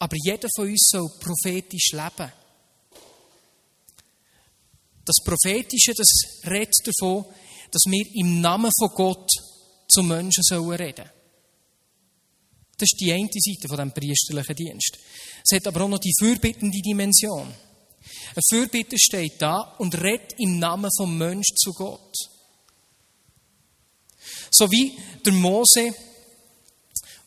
Aber 0.00 0.16
jeder 0.24 0.48
von 0.56 0.66
uns 0.66 0.88
soll 0.90 1.08
prophetisch 1.20 1.92
leben. 1.92 2.32
Das 5.04 5.16
Prophetische, 5.24 5.92
das 5.94 6.08
redet 6.46 6.74
davon, 6.84 7.26
dass 7.70 7.82
wir 7.86 8.06
im 8.14 8.40
Namen 8.40 8.70
von 8.78 8.88
Gott 8.94 9.30
zu 9.88 10.02
Menschen 10.02 10.42
sollen 10.42 10.70
reden. 10.70 11.08
Das 12.78 12.88
ist 12.90 13.00
die 13.00 13.12
eine 13.12 13.28
Seite 13.30 13.68
von 13.68 13.76
dem 13.76 13.92
priesterlichen 13.92 14.56
Dienst. 14.56 14.98
Es 15.44 15.54
hat 15.54 15.66
aber 15.66 15.82
auch 15.82 15.88
noch 15.88 15.98
die 15.98 16.14
fürbittende 16.18 16.80
Dimension. 16.80 17.46
Ein 17.48 18.42
Fürbitter 18.48 18.96
steht 18.98 19.42
da 19.42 19.76
und 19.78 20.00
redet 20.00 20.34
im 20.38 20.58
Namen 20.58 20.90
vom 20.96 21.18
Menschen 21.18 21.56
zu 21.56 21.72
Gott. 21.72 22.16
So 24.50 24.70
wie 24.70 24.96
der 25.24 25.32
Mose, 25.34 25.94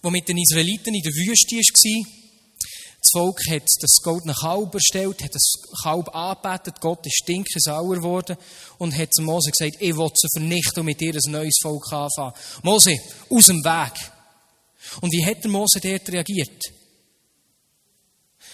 der 0.04 0.12
mit 0.12 0.28
den 0.28 0.40
Israeliten 0.40 0.96
in 0.96 1.04
der 1.04 1.14
Wüste 1.14 1.56
war, 1.56 2.23
das 3.04 3.12
Volk 3.12 3.40
hat 3.50 3.64
das 3.82 3.98
goldene 4.02 4.34
Kalb 4.34 4.74
erstellt, 4.74 5.22
hat 5.24 5.36
das 5.36 5.54
Kalb 5.84 6.16
angebetet, 6.16 6.80
Gott 6.80 7.06
ist 7.06 7.18
stinkesauer 7.18 7.98
geworden 7.98 8.38
und 8.78 8.98
hat 8.98 9.14
zu 9.14 9.22
Mose 9.24 9.52
gesagt, 9.52 9.82
ich 9.82 9.96
will 9.96 10.10
sie 10.16 10.28
vernichten 10.34 10.80
und 10.80 10.86
mit 10.86 11.02
dir 11.02 11.14
ein 11.14 11.32
neues 11.32 11.60
Volk 11.62 11.92
anfangen. 11.92 12.34
Mose, 12.62 12.98
aus 13.30 13.46
dem 13.46 13.64
Weg. 13.64 13.94
Und 15.02 15.12
wie 15.12 15.26
hat 15.26 15.44
der 15.44 15.52
Mose 15.52 15.80
dort 15.82 16.10
reagiert? 16.10 16.64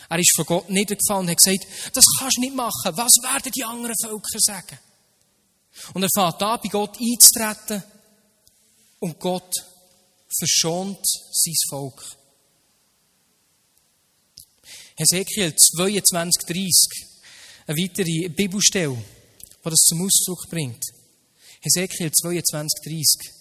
Er 0.10 0.18
ist 0.18 0.36
vor 0.36 0.46
Gott 0.46 0.70
niedergefallen 0.70 1.22
und 1.22 1.29
hat 1.29 1.38
gesagt, 1.38 1.68
das 1.94 2.06
kannst 2.18 2.38
du 2.38 2.41
nicht 2.41 2.56
machen. 2.56 2.98
Was 2.98 3.13
werden 3.22 3.51
die 3.56 3.63
anderen 3.63 3.96
Völker 4.01 4.39
sagen? 4.39 4.79
Und 5.94 6.01
er 6.01 6.10
fängt 6.13 6.41
an, 6.41 6.60
bei 6.63 6.70
Gott 6.70 6.98
einzutreten 7.00 7.84
und 9.00 9.20
Gott 9.20 9.53
verschont 10.38 11.06
sein 11.06 11.53
Volk. 11.70 12.19
Hesekiel 15.00 15.56
22, 15.56 16.44
30. 16.46 17.08
Eine 17.68 17.77
weitere 17.77 18.27
Bibelstelle, 18.27 18.98
die 18.98 19.70
das 19.70 19.79
zum 19.86 20.06
Ausdruck 20.06 20.50
bringt. 20.50 20.84
Hesekiel 21.62 22.12
22, 22.12 22.82
30. 22.84 23.32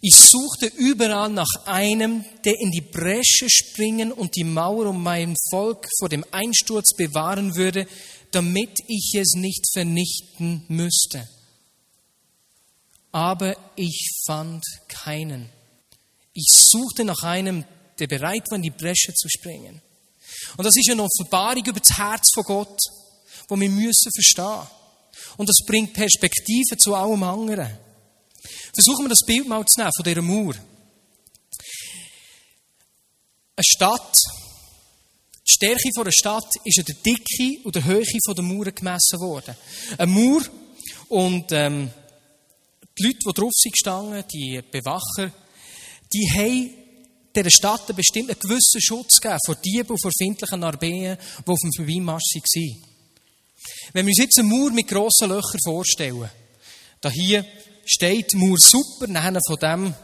Ich 0.00 0.14
suchte 0.14 0.66
überall 0.78 1.28
nach 1.28 1.66
einem, 1.66 2.24
der 2.44 2.54
in 2.60 2.70
die 2.70 2.82
Bresche 2.82 3.50
springen 3.50 4.12
und 4.12 4.36
die 4.36 4.44
Mauer 4.44 4.86
um 4.86 5.02
mein 5.02 5.34
Volk 5.50 5.88
vor 5.98 6.08
dem 6.08 6.24
Einsturz 6.30 6.94
bewahren 6.94 7.56
würde, 7.56 7.88
damit 8.30 8.78
ich 8.86 9.14
es 9.18 9.32
nicht 9.34 9.66
vernichten 9.72 10.64
müsste. 10.68 11.28
Aber 13.10 13.56
ich 13.74 14.08
fand 14.24 14.64
keinen. 14.86 15.50
Ich 16.32 16.46
suchte 16.48 17.04
nach 17.04 17.24
einem, 17.24 17.64
der 17.98 18.06
bereit 18.06 18.48
war, 18.50 18.56
in 18.56 18.62
die 18.62 18.70
Bresche 18.70 19.12
zu 19.12 19.28
springen. 19.28 19.82
Und 20.56 20.64
das 20.64 20.76
ist 20.76 20.90
eine 20.90 21.02
Offenbarung 21.02 21.64
über 21.64 21.80
das 21.80 21.96
Herz 21.96 22.30
von 22.34 22.44
Gott, 22.44 22.78
wo 23.48 23.58
wir 23.58 23.70
müssen 23.70 24.10
verstehen. 24.14 24.66
Und 25.36 25.48
das 25.48 25.58
bringt 25.66 25.92
Perspektive 25.92 26.76
zu 26.76 26.94
allem 26.94 27.22
anderen. 27.22 27.78
Versuchen 28.74 29.04
wir 29.04 29.08
das 29.08 29.24
Bild 29.26 29.48
mal 29.48 29.64
zu 29.64 29.80
nehmen 29.80 29.92
von 29.94 30.04
dieser 30.04 30.22
Mauer. 30.22 30.54
Eine 33.56 33.64
Stadt, 33.64 34.16
die 35.46 35.52
Stärke 35.52 35.90
einer 35.96 36.12
Stadt 36.12 36.50
ist 36.64 36.78
an 36.78 36.84
der 36.84 36.94
Dicke 36.94 37.60
und 37.64 37.74
der 37.74 37.84
Höhe 37.84 38.04
der 38.04 38.44
Mauern 38.44 38.74
gemessen 38.74 39.20
worden. 39.20 39.56
Eine 39.98 40.12
Mauer 40.12 40.42
und 41.08 41.52
ähm, 41.52 41.90
die 42.98 43.02
Leute, 43.04 43.18
die 43.26 43.32
drauf 43.32 43.52
sind 43.52 43.72
gestanden, 43.72 44.24
die 44.32 44.62
Bewacher, 44.70 45.32
die 46.12 46.30
haben 46.32 46.79
dieser 47.34 47.50
Stadt 47.50 47.88
einen 47.88 47.96
bestimmten 47.96 48.38
gewissen 48.38 48.80
Schutz 48.80 49.20
geben 49.20 49.38
vor 49.44 49.54
Dieben 49.56 49.90
und 49.90 50.02
vor 50.02 50.10
findlichen 50.16 50.64
Armeen, 50.64 51.16
die 51.16 51.50
auf 51.50 51.58
dem 51.58 51.72
Vorbeimarsch 51.76 52.34
waren. 52.34 52.84
Wenn 53.92 54.06
wir 54.06 54.10
uns 54.10 54.18
jetzt 54.18 54.38
eine 54.38 54.48
Mauer 54.48 54.70
mit 54.70 54.88
grossen 54.88 55.28
Löchern 55.28 55.60
vorstellen, 55.64 56.30
da 57.00 57.10
hier 57.10 57.44
steht 57.84 58.32
die 58.32 58.36
Mauer 58.36 58.58
super, 58.58 59.06
nachher 59.06 59.40
von 59.46 59.56
dem 59.56 59.94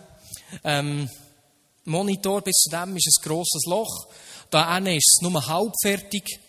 ähm, 0.65 1.11
Monitor 1.85 2.43
bis 2.43 2.55
zu 2.55 2.71
dem 2.71 2.97
ist 2.97 3.21
ein 3.21 3.29
grosses 3.29 3.65
Loch, 3.67 4.09
da 4.51 4.75
hinten 4.75 4.97
ist 4.97 5.19
es 5.19 5.23
nur 5.23 5.47
halbfertig. 5.47 6.41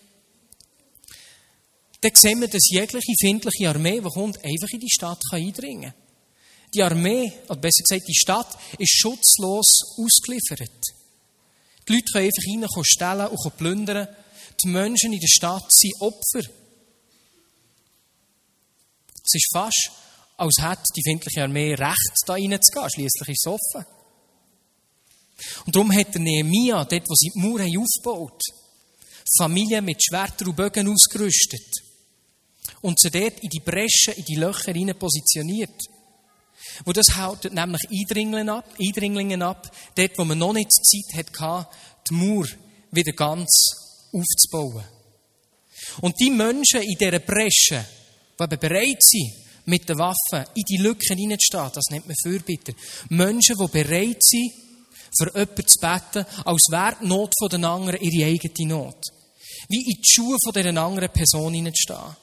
Dann 2.01 2.11
sehen 2.13 2.41
wir, 2.41 2.47
dass 2.47 2.69
jegliche 2.69 3.13
findliche 3.19 3.69
Armee, 3.69 3.99
die 3.99 4.09
kommt, 4.09 4.37
einfach 4.37 4.69
in 4.71 4.79
die 4.79 4.89
Stadt 4.89 5.21
eindringen 5.31 5.91
kann. 5.91 6.06
Die 6.73 6.83
Armee, 6.83 7.31
oder 7.47 7.59
besser 7.59 7.83
gesagt 7.83 8.07
die 8.07 8.15
Stadt, 8.15 8.57
ist 8.77 8.97
schutzlos 8.97 9.97
ausgeliefert. 9.97 10.81
Die 11.87 11.93
Leute 11.93 12.11
können 12.11 12.63
einfach 12.63 12.77
rein 12.77 12.83
stellen 12.83 13.27
und 13.27 13.57
plündern. 13.57 14.07
Die 14.63 14.67
Menschen 14.67 15.13
in 15.13 15.19
der 15.19 15.27
Stadt 15.27 15.65
sind 15.69 15.93
Opfer. 16.01 16.49
Es 19.23 19.33
ist 19.33 19.49
fast, 19.53 19.91
als 20.37 20.57
hätte 20.61 20.83
die 20.95 21.03
findliche 21.03 21.43
Armee 21.43 21.73
Recht, 21.73 22.23
da 22.25 22.33
reinzugehen. 22.33 22.89
Schliesslich 22.89 23.29
ist 23.29 23.45
es 23.45 23.51
offen. 23.51 23.85
Und 25.65 25.75
darum 25.75 25.93
hat 25.93 26.13
der 26.13 26.21
Nehemia, 26.21 26.83
dort, 26.83 27.09
wo 27.09 27.13
sie 27.15 27.31
die 27.33 27.39
Mauer 27.39 27.59
haben 27.59 27.77
aufgebaut 27.77 28.41
Familien 29.35 29.83
mit 29.83 30.03
Schwertern 30.03 30.47
und 30.47 30.55
Bögen 30.55 30.87
ausgerüstet 30.87 31.83
und 32.81 32.99
sie 32.99 33.11
dort 33.11 33.39
in 33.41 33.49
die 33.49 33.59
Breschen, 33.59 34.13
in 34.15 34.25
die 34.25 34.35
Löcher 34.35 34.71
hinein 34.71 34.97
positioniert. 34.97 35.81
Wo 36.85 36.93
das 36.93 37.15
hält 37.15 37.51
nämlich 37.53 37.81
Eindringlinge 37.89 38.51
ab, 38.51 38.73
Eindringlinge 38.79 39.45
ab, 39.45 39.71
dort, 39.95 40.17
wo 40.17 40.25
man 40.25 40.37
noch 40.37 40.53
nicht 40.53 40.71
Zeit 40.71 41.27
hatte, 41.41 41.67
die 42.09 42.13
Mauer 42.13 42.47
wieder 42.91 43.13
ganz 43.13 43.49
aufzubauen. 44.13 44.83
Und 46.01 46.19
die 46.19 46.29
Menschen 46.29 46.81
in 46.81 46.97
dieser 46.97 47.19
Bresche, 47.19 47.85
die 48.39 48.57
bereit 48.57 49.01
sind, 49.01 49.33
mit 49.65 49.87
den 49.89 49.97
Waffen 49.97 50.45
in 50.55 50.63
die 50.63 50.77
Lücken 50.77 51.17
hineinzustehen, 51.17 51.71
das 51.73 51.85
nennt 51.89 52.07
man 52.07 52.15
Fürbitter. 52.23 52.73
Menschen, 53.09 53.57
die 53.57 53.67
bereit 53.67 54.23
sind, 54.23 54.53
für 55.17 55.33
jemanden 55.33 55.67
zu 55.67 55.79
beten, 55.79 56.25
als 56.45 56.67
wäre 56.69 56.97
die 57.01 57.07
Not 57.07 57.33
von 57.37 57.49
den 57.49 57.65
anderen 57.65 58.01
ihre 58.01 58.27
eigene 58.27 58.69
Not. 58.69 59.01
Wie 59.69 59.81
in 59.81 60.01
die 60.01 60.09
Schuhe 60.09 60.37
von 60.43 60.53
dieser 60.53 60.81
anderen 60.81 61.11
Person 61.11 61.53
hineinzustehen. 61.53 62.15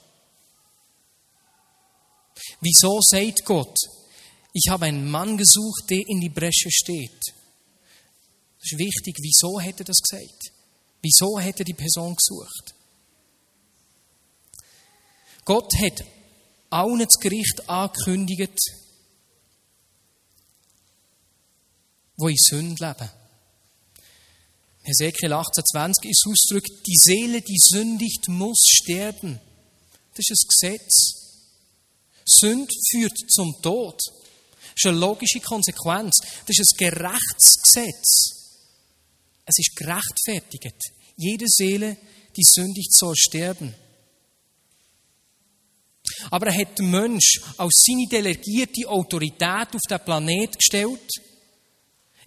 Wieso 2.60 3.00
sagt 3.02 3.44
Gott, 3.44 3.76
ich 4.54 4.70
habe 4.70 4.86
einen 4.86 5.10
Mann 5.10 5.36
gesucht, 5.36 5.90
der 5.90 6.00
in 6.06 6.20
die 6.20 6.28
Bresche 6.28 6.70
steht? 6.70 7.20
Das 8.60 8.72
ist 8.72 8.78
wichtig. 8.78 9.16
Wieso 9.20 9.60
hat 9.60 9.80
er 9.80 9.84
das 9.84 9.98
gesagt? 9.98 10.52
Wieso 11.02 11.38
hat 11.38 11.58
er 11.58 11.64
die 11.64 11.74
Person 11.74 12.14
gesucht? 12.14 12.74
Gott 15.44 15.72
hat 15.76 16.04
allen 16.70 17.00
das 17.00 17.20
Gericht 17.20 17.68
angekündigt, 17.68 18.58
wo 22.16 22.28
in 22.28 22.36
Sünde 22.38 22.86
leben. 22.86 23.10
Hesekiel 24.84 25.32
18,20 25.32 26.08
ist 26.08 26.26
ausgedrückt, 26.26 26.86
die 26.86 26.96
Seele, 26.96 27.42
die 27.42 27.58
sündigt, 27.58 28.28
muss 28.28 28.64
sterben. 28.66 29.40
Das 30.14 30.30
ist 30.30 30.44
ein 30.44 30.48
Gesetz. 30.48 31.24
Sünd 32.24 32.72
führt 32.90 33.18
zum 33.30 33.60
Tod. 33.60 34.00
Das 34.74 34.84
ist 34.84 34.86
eine 34.86 34.98
logische 34.98 35.40
Konsequenz. 35.40 36.16
Das 36.46 36.58
ist 36.58 36.74
ein 36.74 36.88
gerechtes 36.88 37.62
Gesetz. 37.62 38.34
Es 39.46 39.58
ist 39.58 39.76
gerechtfertigt. 39.76 40.76
Jede 41.16 41.46
Seele, 41.46 41.96
die 42.36 42.42
sündigt, 42.44 42.92
soll 42.92 43.14
sterben. 43.16 43.74
Aber 46.30 46.48
er 46.48 46.58
hat 46.58 46.78
den 46.78 46.90
Mensch 46.90 47.40
als 47.56 47.84
seine 47.86 48.06
delegierte 48.06 48.88
Autorität 48.88 49.74
auf 49.74 49.80
den 49.88 50.00
Planet 50.00 50.58
gestellt, 50.58 51.10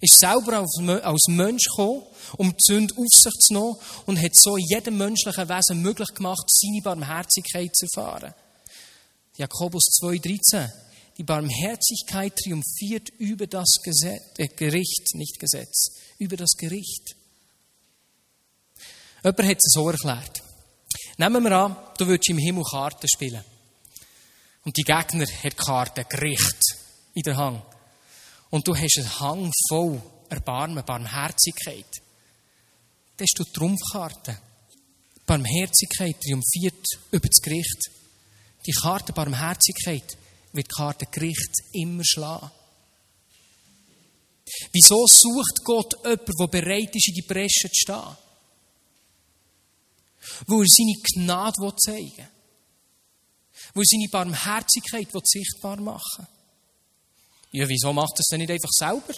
ist 0.00 0.18
selber 0.18 0.58
als 0.58 1.24
Mensch 1.28 1.64
gekommen, 1.64 2.02
um 2.36 2.50
die 2.50 2.56
Sünde 2.60 2.94
auf 2.96 3.06
sich 3.10 3.32
zu 3.40 3.52
nehmen 3.52 3.76
und 4.06 4.22
hat 4.22 4.34
so 4.34 4.56
jedem 4.56 4.96
menschlichen 4.96 5.48
Wesen 5.48 5.82
möglich 5.82 6.08
gemacht, 6.14 6.48
seine 6.48 6.82
Barmherzigkeit 6.82 7.74
zu 7.74 7.86
erfahren. 7.86 8.34
Jakobus 9.36 9.84
2,13 10.00 10.70
Die 11.18 11.24
Barmherzigkeit 11.24 12.36
triumphiert 12.36 13.08
über 13.18 13.48
das 13.48 13.80
Gesetz, 13.82 14.38
äh, 14.38 14.46
Gericht, 14.46 15.14
nicht 15.14 15.40
Gesetz, 15.40 15.90
über 16.18 16.36
das 16.36 16.52
Gericht. 16.56 17.16
Jemand 19.24 19.48
hat 19.48 19.56
es 19.56 19.72
so 19.72 19.90
erklärt. 19.90 20.42
Nehmen 21.16 21.42
wir 21.42 21.52
an, 21.52 21.76
du 21.98 22.06
würdest 22.06 22.30
im 22.30 22.38
Himmel 22.38 22.62
Karten 22.62 23.08
spielen. 23.08 23.42
Und 24.64 24.76
die 24.76 24.84
Gegner 24.84 25.26
hat 25.26 25.56
Karten, 25.56 26.04
Gericht 26.08 26.60
in 27.14 27.22
der 27.22 27.36
Hang. 27.36 27.62
Und 28.50 28.68
du 28.68 28.76
hast 28.76 28.98
einen 28.98 29.20
Hang 29.20 29.52
voll 29.68 30.00
Erbarmen, 30.28 30.84
Barmherzigkeit. 30.84 31.90
Das 33.16 33.24
ist 33.24 33.38
die 33.38 33.52
Trumpfkarte. 33.52 34.38
Barmherzigkeit 35.26 36.20
triumphiert 36.20 36.86
über 37.10 37.26
das 37.26 37.42
Gericht. 37.42 37.90
Die 38.66 38.72
Karte 38.72 39.12
Barmherzigkeit 39.12 40.16
wird 40.52 40.66
die 40.66 40.74
Karte 40.74 41.06
Gericht 41.06 41.52
immer 41.72 42.04
schlagen. 42.04 42.50
Wieso 44.72 45.06
sucht 45.06 45.64
Gott 45.64 45.94
jemanden, 46.04 46.32
der 46.38 46.46
bereit 46.46 46.94
ist, 46.94 47.08
in 47.08 47.14
die 47.14 47.22
Bresche 47.22 47.68
zu 47.68 47.74
stehen? 47.74 48.16
Weil 50.46 50.60
er 50.60 50.66
seine 50.66 50.94
Gnade 51.02 51.76
zeigen 51.76 52.16
will. 52.16 52.28
Weil 53.74 53.82
er 53.82 53.84
seine 53.84 54.08
Barmherzigkeit 54.10 55.08
sichtbar 55.24 55.80
machen 55.80 56.26
will. 57.52 57.60
Ja, 57.60 57.68
wieso 57.68 57.92
macht 57.92 58.12
er 58.16 58.20
es 58.20 58.28
denn 58.28 58.40
nicht 58.40 58.50
einfach 58.50 58.70
selber? 58.70 59.14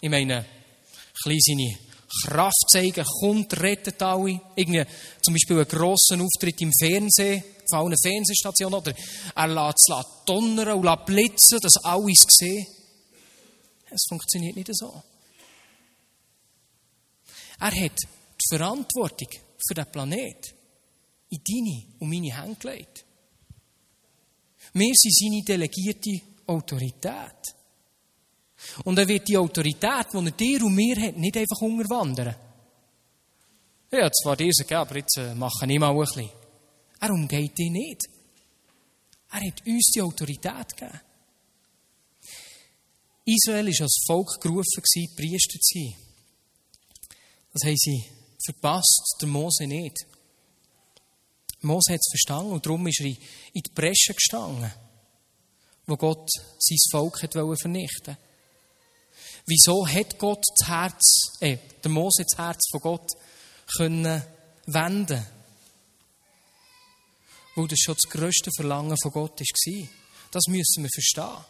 Ich 0.00 0.10
meine, 0.10 0.44
ein 1.24 1.40
seine 1.40 1.78
Kraft 2.22 2.70
zeigen, 2.70 3.04
kommt, 3.20 3.58
rettet 3.60 4.02
alle. 4.02 4.40
Irgendwie 4.54 4.84
zum 5.22 5.34
Beispiel 5.34 5.56
einen 5.56 5.68
grossen 5.68 6.20
Auftritt 6.20 6.60
im 6.60 6.72
Fernsehen, 6.78 7.42
auf 7.70 7.80
allen 7.80 7.96
Fernsehstationen, 8.02 8.80
oder 8.80 8.94
er 9.34 9.48
lässt 9.48 9.90
es 9.90 10.06
donnern 10.24 10.84
und 10.84 11.06
blitzen, 11.06 11.58
dass 11.60 11.76
alle 11.84 12.12
es 12.12 12.24
sehen. 12.28 12.66
Es 13.90 14.06
funktioniert 14.08 14.56
nicht 14.56 14.68
so. 14.72 15.02
Er 17.58 17.84
hat 17.84 17.98
die 18.00 18.56
Verantwortung 18.56 19.28
für 19.66 19.74
den 19.74 19.86
Planet 19.86 20.54
in 21.30 21.40
deine 21.46 21.82
und 21.98 22.08
meine 22.10 22.36
Hände 22.36 22.56
gelegt. 22.56 23.04
Wir 24.74 24.92
sind 24.94 25.14
seine 25.14 25.42
delegierte 25.42 26.20
Autorität. 26.46 27.54
Und 28.84 28.98
er 28.98 29.08
wird 29.08 29.28
die 29.28 29.36
Autorität, 29.36 30.06
die 30.12 30.16
er 30.16 30.30
dir 30.30 30.64
und 30.64 30.74
mir 30.74 31.00
hat, 31.00 31.16
nicht 31.16 31.36
einfach 31.36 31.60
unterwandern. 31.60 32.34
Ja, 33.90 34.10
zwar 34.10 34.36
diese 34.36 34.64
aber 34.76 34.96
jetzt 34.96 35.16
äh, 35.16 35.34
machen 35.34 35.70
ich 35.70 35.78
mal 35.78 35.90
ein 35.90 35.98
bisschen. 35.98 36.28
Er 37.00 37.10
umgeht 37.10 37.58
dich 37.58 37.70
nicht. 37.70 38.02
Er 39.30 39.40
hat 39.40 39.66
uns 39.66 39.90
die 39.94 40.02
Autorität 40.02 40.76
gegeben. 40.76 41.00
Israel 43.24 43.66
war 43.66 43.82
als 43.82 44.04
Volk 44.06 44.40
gerufen, 44.40 44.82
Priester 45.16 45.58
zu 45.58 45.78
sein. 45.78 45.94
Das 47.52 47.64
haben 47.64 47.76
sie 47.76 48.04
verpasst, 48.44 49.16
der 49.20 49.28
Mose 49.28 49.66
nicht. 49.66 50.06
Mose 51.62 51.92
hat 51.92 52.00
es 52.00 52.10
verstanden 52.10 52.52
und 52.52 52.64
darum 52.64 52.86
ist 52.86 53.00
er 53.00 53.06
in 53.06 53.16
die 53.54 53.72
Bresche 53.74 54.14
gestanden, 54.14 54.70
wo 55.86 55.96
Gott 55.96 56.28
sein 56.58 56.78
Volk 56.90 57.18
vernichten 57.18 58.06
wollte. 58.06 58.18
Wieso 59.46 59.86
hat 59.86 60.18
Gott 60.18 60.44
das 60.58 60.68
Herz, 60.68 61.38
äh, 61.40 61.58
der 61.82 61.90
Mose 61.90 62.24
das 62.28 62.38
Herz 62.38 62.68
von 62.70 62.80
Gott 62.80 63.10
können 63.76 64.22
wenden? 64.66 65.26
Weil 67.56 67.66
das 67.66 67.80
schon 67.80 67.96
das 67.96 68.10
grösste 68.10 68.50
Verlangen 68.54 68.96
von 69.02 69.10
Gott 69.10 69.40
war. 69.40 69.88
Das 70.30 70.46
müssen 70.46 70.84
wir 70.84 70.90
verstehen. 70.90 71.44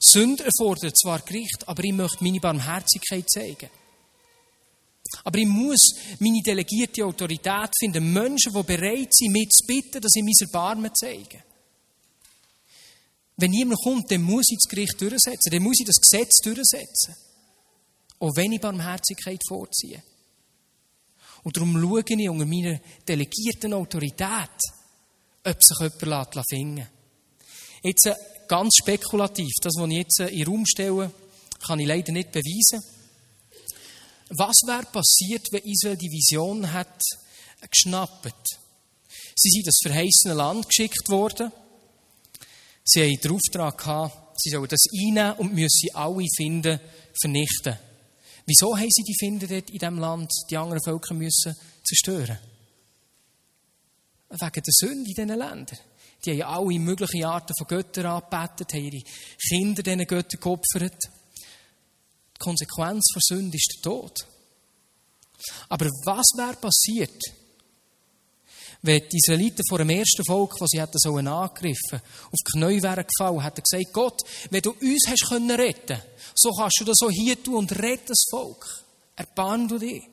Sünder 0.00 0.44
erfordert 0.46 0.96
zwar 0.96 1.20
Gericht, 1.20 1.66
aber 1.66 1.84
ich 1.84 1.92
möchte 1.92 2.22
meine 2.22 2.40
Barmherzigkeit 2.40 3.28
zeigen. 3.28 3.68
Aber 5.24 5.38
ich 5.38 5.46
muss 5.46 5.94
meine 6.18 6.42
delegierte 6.42 7.04
Autorität 7.04 7.70
finden. 7.78 8.12
Menschen, 8.12 8.52
die 8.52 8.62
bereit 8.62 9.12
sind, 9.12 9.32
mich 9.32 9.48
zu 9.48 9.66
bitten, 9.66 10.00
dass 10.00 10.14
ich 10.14 10.22
mein 10.22 10.34
Erbarmen 10.40 10.90
zeige. 10.94 11.42
Wenn 13.36 13.52
jemand 13.52 13.80
kommt, 13.82 14.10
dann 14.10 14.22
muss 14.22 14.50
ich 14.50 14.58
das 14.62 14.70
Gericht 14.70 15.00
durchsetzen, 15.00 15.50
dann 15.50 15.62
muss 15.62 15.80
ich 15.80 15.86
das 15.86 16.00
Gesetz 16.00 16.40
durchsetzen. 16.42 17.14
Auch 18.18 18.34
wenn 18.34 18.52
ich 18.52 18.60
Barmherzigkeit 18.60 19.40
vorziehe. 19.46 20.02
Und 21.44 21.56
darum 21.56 21.80
schaue 21.80 22.04
ich 22.06 22.28
unter 22.28 22.46
meiner 22.46 22.80
delegierten 23.06 23.72
Autorität, 23.72 24.50
ob 25.44 25.62
sich 25.62 25.78
jemand 25.78 26.46
finden 26.48 26.76
lässt. 26.76 26.90
Jetzt 27.82 28.06
äh, 28.06 28.14
ganz 28.48 28.74
spekulativ, 28.76 29.52
das, 29.62 29.74
was 29.76 29.88
ich 29.90 29.96
jetzt 29.96 30.20
äh, 30.20 30.28
in 30.28 30.38
den 30.38 30.48
Raum 30.48 30.66
stelle, 30.66 31.12
kann 31.64 31.78
ich 31.80 31.86
leider 31.86 32.12
nicht 32.12 32.32
beweisen. 32.32 32.82
Was 34.30 34.56
wäre 34.66 34.84
passiert, 34.84 35.46
wenn 35.52 35.62
Israel 35.64 35.96
die 35.96 36.10
Vision 36.10 36.70
hat 36.72 37.02
geschnappt? 37.70 38.58
Sie 39.36 39.50
sind 39.50 39.66
das 39.66 39.78
verheißene 39.82 40.34
Land 40.34 40.68
geschickt 40.68 41.08
worden. 41.08 41.52
Sie 42.84 43.02
haben 43.02 43.20
den 43.20 43.30
Auftrag 43.32 43.78
gehabt, 43.78 44.40
sie 44.40 44.50
sollen 44.50 44.68
das 44.68 44.86
einnehmen 44.92 45.34
und 45.34 45.54
müssen 45.54 45.94
alle 45.94 46.26
finden, 46.36 46.80
vernichten. 47.20 47.78
Wieso 48.48 48.74
haben 48.74 48.90
sie 48.90 49.02
die 49.02 49.14
Finder 49.14 49.46
dort 49.46 49.68
in 49.68 49.78
diesem 49.78 49.98
Land, 49.98 50.32
die 50.48 50.56
anderen 50.56 50.82
Völker 50.82 51.12
müssen 51.12 51.54
zerstören? 51.84 52.38
Wegen 54.30 54.62
der 54.62 54.72
Sünde 54.72 55.10
in 55.10 55.14
diesen 55.14 55.28
Ländern. 55.28 55.78
Die 56.24 56.42
haben 56.42 56.54
alle 56.54 56.78
möglichen 56.78 57.24
Arten 57.24 57.52
von 57.58 57.66
Göttern 57.66 58.06
angebetet, 58.06 58.72
haben 58.72 58.84
ihre 58.84 59.04
Kinder 59.48 59.82
diesen 59.82 60.06
Göttern 60.06 60.40
geopfert. 60.40 61.10
Die 61.36 62.38
Konsequenz 62.38 63.10
von 63.12 63.20
Sünde 63.22 63.58
ist 63.58 63.70
der 63.76 63.82
Tod. 63.82 64.26
Aber 65.68 65.84
was 66.06 66.26
wäre 66.38 66.56
passiert, 66.56 67.20
wenn 68.82 69.08
die 69.08 69.16
Israeliten 69.16 69.64
vor 69.68 69.78
dem 69.78 69.90
ersten 69.90 70.24
Volk, 70.24 70.54
das 70.58 70.68
sie 70.70 70.80
hätten 70.80 70.98
sollen 70.98 71.26
angegriffen, 71.26 72.00
auf 72.00 72.38
die 72.46 72.52
Knie 72.52 72.82
wären 72.82 73.04
gefallen, 73.06 73.42
hätten 73.42 73.62
gesagt, 73.62 73.92
Gott, 73.92 74.22
wenn 74.50 74.62
du 74.62 74.70
uns 74.70 75.06
hast 75.08 75.28
können 75.28 75.50
retten, 75.50 76.00
so 76.34 76.52
kannst 76.52 76.80
du 76.80 76.84
das 76.84 77.02
auch 77.02 77.10
hier 77.10 77.42
tun 77.42 77.56
und 77.56 77.78
rette 77.78 78.08
das 78.08 78.24
Volk. 78.30 78.84
Erbarm 79.16 79.66
du 79.66 79.78
dich. 79.78 80.04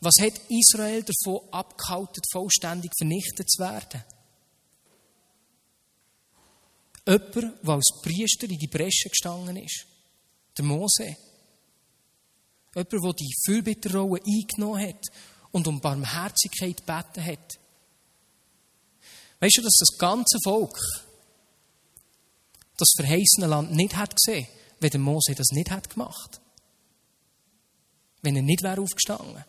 Was 0.00 0.14
hat 0.20 0.40
Israel 0.48 1.02
davon 1.02 1.40
abgehalten, 1.50 2.22
vollständig 2.30 2.92
vernichtet 2.96 3.50
zu 3.50 3.60
werden? 3.60 4.04
Jemand, 7.04 7.34
der 7.34 7.74
als 7.74 8.00
Priester 8.02 8.48
in 8.48 8.58
die 8.58 8.68
Bresche 8.68 9.08
gestanden 9.08 9.56
ist. 9.56 9.86
Der 10.56 10.64
Mose. 10.64 11.16
Jemand, 12.76 12.92
der 12.92 13.12
die 13.14 13.34
Fürbitterrolle 13.44 14.20
eingenommen 14.24 14.86
hat 14.86 15.04
und 15.52 15.66
um 15.66 15.80
Barmherzigkeit 15.80 16.78
gebeten 16.78 17.24
hat. 17.24 17.58
Weißt 19.40 19.56
du, 19.58 19.62
dass 19.62 19.76
das 19.78 19.98
ganze 19.98 20.38
Volk 20.42 20.78
das 22.76 22.92
verheißene 22.96 23.46
Land 23.46 23.72
nicht 23.72 23.96
hat 23.96 24.14
gesehen, 24.16 24.46
wenn 24.80 24.90
der 24.90 25.00
Mose 25.00 25.34
das 25.34 25.50
nicht 25.50 25.70
hat 25.70 25.90
gemacht? 25.90 26.40
Wenn 28.22 28.36
er 28.36 28.42
nicht 28.42 28.62
wäre 28.62 28.80
aufgestanden. 28.80 29.44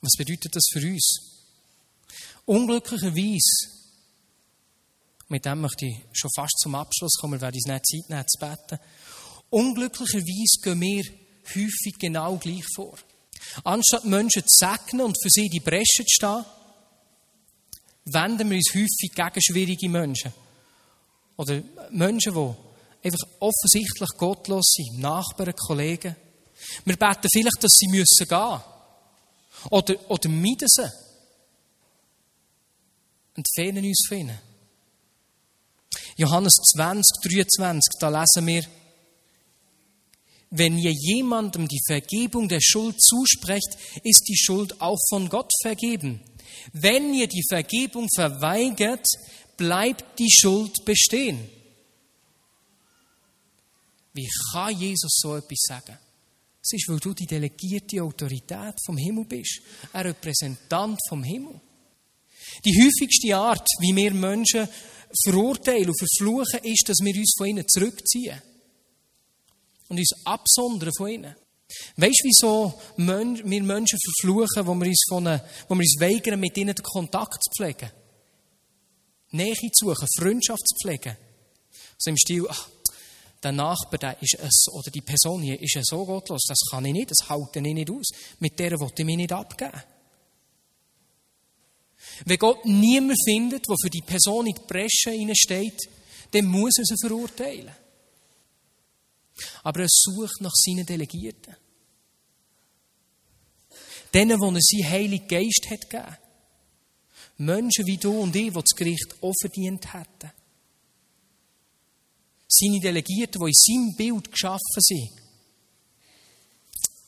Was 0.00 0.12
bedeutet 0.16 0.54
das 0.54 0.66
für 0.72 0.80
uns? 0.80 1.32
Unglücklicherweise 2.44 3.82
Mit 5.28 5.46
dem 5.46 5.62
möchte 5.62 5.86
ich 5.86 5.96
schon 6.12 6.30
fast 6.34 6.58
zum 6.58 6.74
Abschluss 6.74 7.16
kommen, 7.18 7.34
wir 7.34 7.40
werden 7.40 7.54
uns 7.54 7.66
nicht 7.66 7.86
Zeit 7.86 8.10
nehmen 8.10 8.28
zu 8.28 8.38
beten. 8.38 8.78
Unglücklicherweise 9.48 10.60
gehen 10.62 10.80
wir 10.80 11.04
häufig 11.54 11.94
genau 11.98 12.36
gleich 12.36 12.66
vor. 12.74 12.98
Anstatt 13.64 14.04
Menschen 14.04 14.42
zu 14.46 14.66
segnen 14.66 15.02
und 15.02 15.16
für 15.22 15.30
sie 15.30 15.48
die 15.48 15.60
Bresche 15.60 16.04
zu 16.04 16.08
stehen, 16.08 16.44
wenden 18.04 18.50
wir 18.50 18.56
uns 18.56 18.74
häufig 18.74 19.12
gegen 19.14 19.42
schwierige 19.42 19.88
Menschen. 19.88 20.32
Oder 21.36 21.62
Menschen, 21.90 22.34
die 22.34 22.54
einfach 23.04 23.28
offensichtlich 23.40 24.08
gottlos 24.16 24.74
sind, 24.76 25.00
Nachbarn, 25.00 25.54
Kollegen. 25.56 26.16
Wir 26.84 26.96
beten 26.96 27.28
vielleicht, 27.30 27.62
dass 27.62 27.72
sie 27.72 27.88
müssen 27.88 28.28
gehen. 28.28 28.60
Oder, 29.70 30.10
oder 30.10 30.28
meiden 30.28 30.68
sie. 30.68 30.90
Entfernen 33.34 33.84
uns 33.84 34.04
von 34.08 34.18
ihnen. 34.18 34.38
Johannes 36.16 36.54
20, 36.74 37.04
23, 37.22 37.80
da 37.98 38.08
lesen 38.08 38.46
wir, 38.46 38.64
wenn 40.54 40.78
ihr 40.78 40.92
jemandem 40.92 41.66
die 41.66 41.80
Vergebung 41.86 42.46
der 42.46 42.60
Schuld 42.60 43.00
zusprecht, 43.00 43.78
ist 44.04 44.28
die 44.28 44.36
Schuld 44.36 44.78
auch 44.82 44.98
von 45.08 45.30
Gott 45.30 45.50
vergeben. 45.62 46.20
Wenn 46.74 47.14
ihr 47.14 47.26
die 47.26 47.44
Vergebung 47.48 48.06
verweigert, 48.14 49.06
bleibt 49.56 50.18
die 50.18 50.30
Schuld 50.30 50.84
bestehen. 50.84 51.48
Wie 54.12 54.28
kann 54.52 54.78
Jesus 54.78 55.20
so 55.22 55.36
etwas 55.36 55.62
sagen? 55.66 55.96
Es 56.62 56.72
ist, 56.74 56.86
weil 56.86 57.00
du 57.00 57.14
die 57.14 57.26
delegierte 57.26 58.02
Autorität 58.02 58.74
vom 58.84 58.98
Himmel 58.98 59.24
bist, 59.24 59.62
ein 59.94 60.06
Repräsentant 60.06 60.98
vom 61.08 61.24
Himmel. 61.24 61.58
Die 62.62 62.78
häufigste 62.78 63.34
Art, 63.34 63.66
wie 63.80 63.96
wir 63.96 64.12
Menschen 64.12 64.68
verurteilen 65.24 65.88
und 65.88 65.98
verfluchen, 65.98 66.60
ist, 66.62 66.90
dass 66.90 66.98
wir 67.00 67.16
uns 67.16 67.34
von 67.38 67.46
ihnen 67.46 67.66
zurückziehen 67.66 68.51
und 69.92 69.98
uns 69.98 70.12
absondern 70.24 70.90
von 70.96 71.08
ihnen. 71.08 71.36
Weißt 71.96 72.20
du, 72.22 72.24
wieso 72.24 72.80
wir 72.96 73.62
Menschen 73.62 73.98
verfluchen, 73.98 74.66
wo 74.66 74.74
wir 74.74 74.86
uns, 74.86 75.04
von, 75.08 75.24
wo 75.68 75.74
wir 75.74 75.80
uns 75.80 75.96
weigern, 76.00 76.40
mit 76.40 76.56
ihnen 76.56 76.74
den 76.74 76.82
Kontakt 76.82 77.44
zu 77.44 77.50
pflegen? 77.54 77.90
Nähe 79.32 79.54
zu 79.54 79.86
suchen, 79.86 80.08
Freundschaft 80.18 80.66
zu 80.66 80.76
pflegen. 80.82 81.16
Also 81.94 82.10
im 82.10 82.16
Stil, 82.16 82.46
ach, 82.48 82.68
der 83.42 83.52
Nachbar, 83.52 83.98
der 83.98 84.22
ist 84.22 84.38
es, 84.38 84.66
oder 84.72 84.90
die 84.90 85.02
Person 85.02 85.42
hier 85.42 85.60
ist 85.60 85.78
so 85.82 86.06
gottlos, 86.06 86.44
das 86.48 86.58
kann 86.70 86.86
ich 86.86 86.92
nicht, 86.92 87.10
das 87.10 87.28
halte 87.28 87.58
ich 87.58 87.74
nicht 87.74 87.90
aus. 87.90 88.08
Mit 88.38 88.58
der 88.58 88.72
will 88.72 88.88
ich 88.96 89.04
mich 89.04 89.16
nicht 89.16 89.32
abgeben. 89.32 89.82
Wenn 92.24 92.38
Gott 92.38 92.64
niemand 92.64 93.18
findet, 93.24 93.68
der 93.68 93.76
für 93.82 93.90
die 93.90 94.02
Person 94.02 94.46
in 94.46 94.54
die 94.54 94.66
Bresche 94.66 95.12
steht, 95.34 95.80
dann 96.30 96.46
muss 96.46 96.78
er 96.78 96.84
sie 96.84 96.96
verurteilen. 97.00 97.81
Aber 99.62 99.80
er 99.80 99.88
sucht 99.88 100.40
nach 100.40 100.54
seinen 100.54 100.86
Delegierten. 100.86 101.56
Denen, 104.12 104.38
die 104.38 104.44
er 104.44 104.60
seinen 104.60 104.90
Heiligen 104.90 105.28
Geist 105.28 105.66
hat 105.70 105.88
gegeben. 105.88 106.16
Menschen 107.38 107.86
wie 107.86 107.96
du 107.96 108.20
und 108.20 108.36
ich, 108.36 108.52
die 108.52 108.54
das 108.54 108.76
Gericht 108.76 109.16
auch 109.20 109.34
verdient 109.40 109.92
hätten. 109.92 110.30
Seine 112.48 112.80
Delegierten, 112.80 113.40
die 113.40 113.48
in 113.48 113.54
seinem 113.54 113.96
Bild 113.96 114.30
geschaffen 114.30 114.80
sind. 114.80 115.10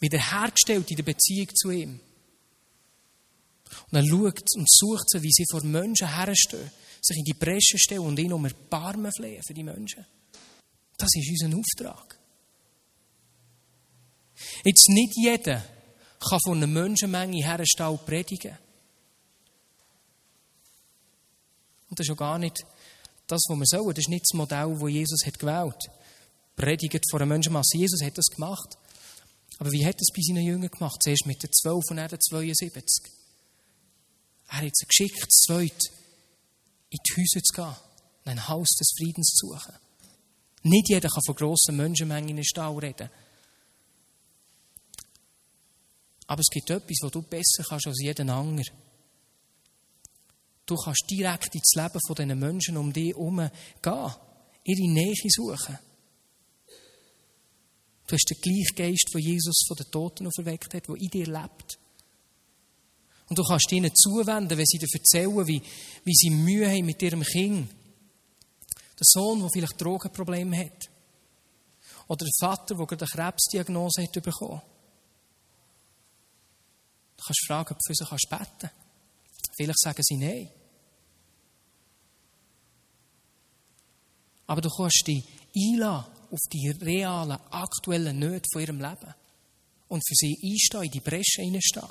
Wiederhergestellt 0.01 0.91
in 0.91 0.97
der 0.97 1.03
Beziehung 1.05 1.49
zu 1.55 1.71
ihm. 1.71 2.01
Und 3.91 3.99
er 3.99 4.07
schaut 4.07 4.43
und 4.57 4.71
sucht 4.71 5.11
sie, 5.11 5.23
wie 5.23 5.33
sie 5.33 5.45
vor 5.51 5.63
Menschen 5.63 6.15
herstehen, 6.15 6.71
sich 7.01 7.19
in 7.19 7.25
die 7.25 7.35
Bresche 7.35 7.79
stellen 7.79 8.01
und 8.01 8.19
ihn 8.19 8.33
um 8.33 8.45
Erbarmen 8.45 9.13
flehen 9.13 9.43
für 9.47 9.55
die 9.55 9.63
Menschen. 9.63 10.07
Das 10.97 11.11
ist 11.15 11.43
unser 11.43 11.59
Auftrag. 11.59 12.14
Jetzt 14.65 14.89
nicht 14.89 15.13
jeder 15.17 15.65
kann 16.21 16.41
von 16.45 16.57
einer 16.57 16.67
Menschenmenge 16.67 17.45
herstehen 17.45 17.89
und 17.89 18.07
predigen. 18.07 18.59
Und 21.89 21.99
das 21.99 22.07
ist 22.07 22.13
auch 22.13 22.17
gar 22.17 22.39
nicht 22.39 22.65
das, 23.27 23.43
was 23.49 23.59
wir 23.59 23.67
sollen. 23.67 23.95
Das 23.95 23.99
ist 23.99 24.09
nicht 24.09 24.25
das 24.25 24.37
Modell, 24.37 24.77
das 24.79 24.91
Jesus 24.91 25.27
hat 25.27 25.39
gewählt 25.39 25.75
hat. 25.75 25.91
Predigt 26.57 27.05
vor 27.11 27.21
einer 27.21 27.27
Menschenmasse. 27.27 27.79
Jesus 27.79 28.03
hat 28.03 28.17
das 28.17 28.27
gemacht. 28.27 28.77
Aber 29.59 29.71
wie 29.71 29.85
hat 29.85 29.97
er 29.97 30.01
es 30.01 30.13
bei 30.15 30.23
seinen 30.23 30.45
Jüngern 30.45 30.71
gemacht? 30.71 31.03
Zuerst 31.03 31.27
mit 31.27 31.43
den 31.43 31.53
zwölf 31.53 31.85
und 31.91 31.97
dann 31.97 32.09
den 32.09 32.21
72. 32.21 33.13
Er 34.49 34.59
hat 34.59 34.77
sie 34.77 34.87
geschickt, 34.87 35.33
zweit, 35.33 35.81
in 36.91 36.99
die 37.07 37.13
Häuser 37.17 37.43
zu 37.43 37.55
gehen 37.55 37.77
und 38.25 38.31
ein 38.31 38.49
Haus 38.49 38.69
des 38.79 38.93
Friedens 38.97 39.35
zu 39.35 39.49
suchen. 39.49 39.75
Nicht 40.63 40.89
jeder 40.89 41.09
kann 41.09 41.23
von 41.25 41.35
grossen 41.35 41.77
Menschenmengen 41.77 42.31
in 42.31 42.37
den 42.37 42.45
Stall 42.45 42.77
reden. 42.79 43.11
Aber 46.27 46.41
es 46.41 46.49
gibt 46.51 46.71
etwas, 46.71 46.99
was 47.03 47.13
du 47.13 47.23
besser 47.23 47.65
kannst 47.69 47.87
als 47.87 48.01
jeden 48.01 48.31
anderen. 48.31 48.65
Du 50.67 50.77
kannst 50.77 51.05
direkt 51.11 51.55
ins 51.55 51.75
Leben 51.75 52.01
von 52.07 52.17
diesen 52.17 52.39
Menschen 52.39 52.77
um 52.77 52.93
dich 52.93 53.09
herum 53.09 53.51
gehen, 53.83 54.15
ihre 54.65 54.93
Nähe 54.93 55.15
suchen. 55.29 55.79
Du 58.07 58.15
hast 58.15 58.31
den 58.31 58.41
gleichen 58.41 58.77
Geist, 58.77 59.11
den 59.15 59.21
Jesus 59.21 59.65
von 59.67 59.77
den 59.77 59.91
Toten 59.91 60.27
auferweckt 60.27 60.75
hat, 60.75 60.89
der 60.89 60.95
in 60.97 61.09
dir 61.09 61.27
lebt. 61.27 61.79
Und 63.29 63.39
du 63.39 63.43
kannst 63.43 63.73
ihnen 63.73 63.95
zuwenden, 63.95 64.57
wenn 64.57 64.67
sie 64.67 64.79
dir 64.79 64.89
erzählen, 64.93 65.47
wie, 65.47 65.63
wie 66.05 66.15
sie 66.15 66.31
Mühe 66.31 66.69
haben 66.69 66.85
mit 66.85 67.01
ihrem 67.03 67.23
Kind. 67.23 67.71
Der 67.71 69.07
Sohn, 69.07 69.41
der 69.41 69.49
vielleicht 69.51 69.81
Drogenprobleme 69.81 70.59
hat. 70.59 70.91
Oder 72.07 72.27
der 72.27 72.33
Vater, 72.39 72.75
der 72.75 72.87
gerade 72.87 73.05
eine 73.05 73.11
Krebsdiagnose 73.11 74.03
hat 74.03 74.23
bekommen. 74.23 74.61
Du 77.17 77.25
kannst 77.25 77.47
fragen, 77.47 77.73
ob 77.73 77.79
du 77.79 77.85
für 77.87 77.95
sie 77.95 78.05
kannst 78.05 78.29
beten 78.29 78.71
Vielleicht 79.57 79.81
sagen 79.81 80.03
sie 80.03 80.17
nein. 80.17 80.51
Aber 84.47 84.61
du 84.61 84.69
kannst 84.69 85.07
dich 85.07 85.25
einladen 85.57 86.13
auf 86.31 86.41
die 86.53 86.71
realen, 86.71 87.39
aktuellen 87.51 88.19
Nöte 88.19 88.47
von 88.53 88.63
ihrem 88.63 88.81
Leben. 88.81 89.15
Und 89.89 90.03
für 90.07 90.15
sie 90.15 90.37
einstehen, 90.43 90.83
in 90.83 90.91
die 90.91 91.01
Bresche 91.01 91.41
reinstehen. 91.41 91.89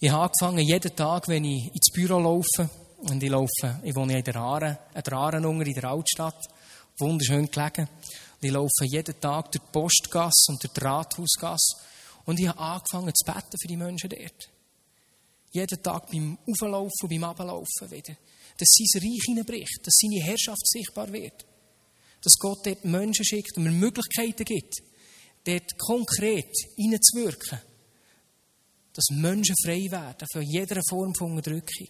Ich 0.00 0.10
habe 0.10 0.24
angefangen, 0.24 0.66
jeden 0.66 0.94
Tag, 0.96 1.28
wenn 1.28 1.44
ich 1.44 1.66
ins 1.74 1.90
Büro 1.92 2.18
laufe, 2.18 2.70
und 2.98 3.22
ich 3.22 3.30
laufe, 3.30 3.80
ich 3.82 3.94
wohne 3.94 4.18
in 4.18 4.24
der 4.24 4.36
Aare, 4.36 4.78
in 4.94 5.02
der 5.02 5.12
Aarenunger 5.12 5.66
in 5.66 5.74
der 5.74 5.84
Altstadt, 5.84 6.48
wunderschön 6.98 7.50
gelegen. 7.50 7.88
Und 8.40 8.44
ich 8.46 8.50
laufe 8.50 8.84
jeden 8.84 9.20
Tag 9.20 9.52
durch 9.52 9.64
die 9.64 9.72
Postgasse 9.72 10.50
und 10.52 10.62
durch 10.62 10.72
die 10.72 10.80
Rathausgasse. 10.80 11.76
Und 12.28 12.38
ich 12.38 12.46
habe 12.46 12.58
angefangen 12.58 13.14
zu 13.14 13.24
beten 13.24 13.56
für 13.58 13.68
die 13.68 13.76
Menschen 13.76 14.10
dort. 14.10 14.50
Jeden 15.50 15.82
Tag 15.82 16.10
beim 16.10 16.36
Auflaufen 16.46 16.92
und 17.04 17.08
beim 17.08 17.24
Ablaufen 17.24 17.90
wieder. 17.90 18.16
Dass 18.58 18.68
sein 18.68 19.02
Reich 19.02 19.22
hineinbricht, 19.24 19.78
dass 19.82 19.96
seine 19.98 20.22
Herrschaft 20.22 20.68
sichtbar 20.68 21.10
wird. 21.10 21.46
Dass 22.22 22.34
Gott 22.38 22.66
dort 22.66 22.84
Menschen 22.84 23.24
schickt 23.24 23.56
und 23.56 23.62
mir 23.62 23.70
Möglichkeiten 23.70 24.44
gibt, 24.44 24.74
dort 25.44 25.78
konkret 25.78 26.52
hineinzuwirken 26.76 27.60
dass 28.98 29.16
Menschen 29.16 29.54
frei 29.64 29.86
werden 29.92 30.26
von 30.32 30.42
jeder 30.42 30.80
Form 30.88 31.14
von 31.14 31.30
Unterdrückung. 31.30 31.88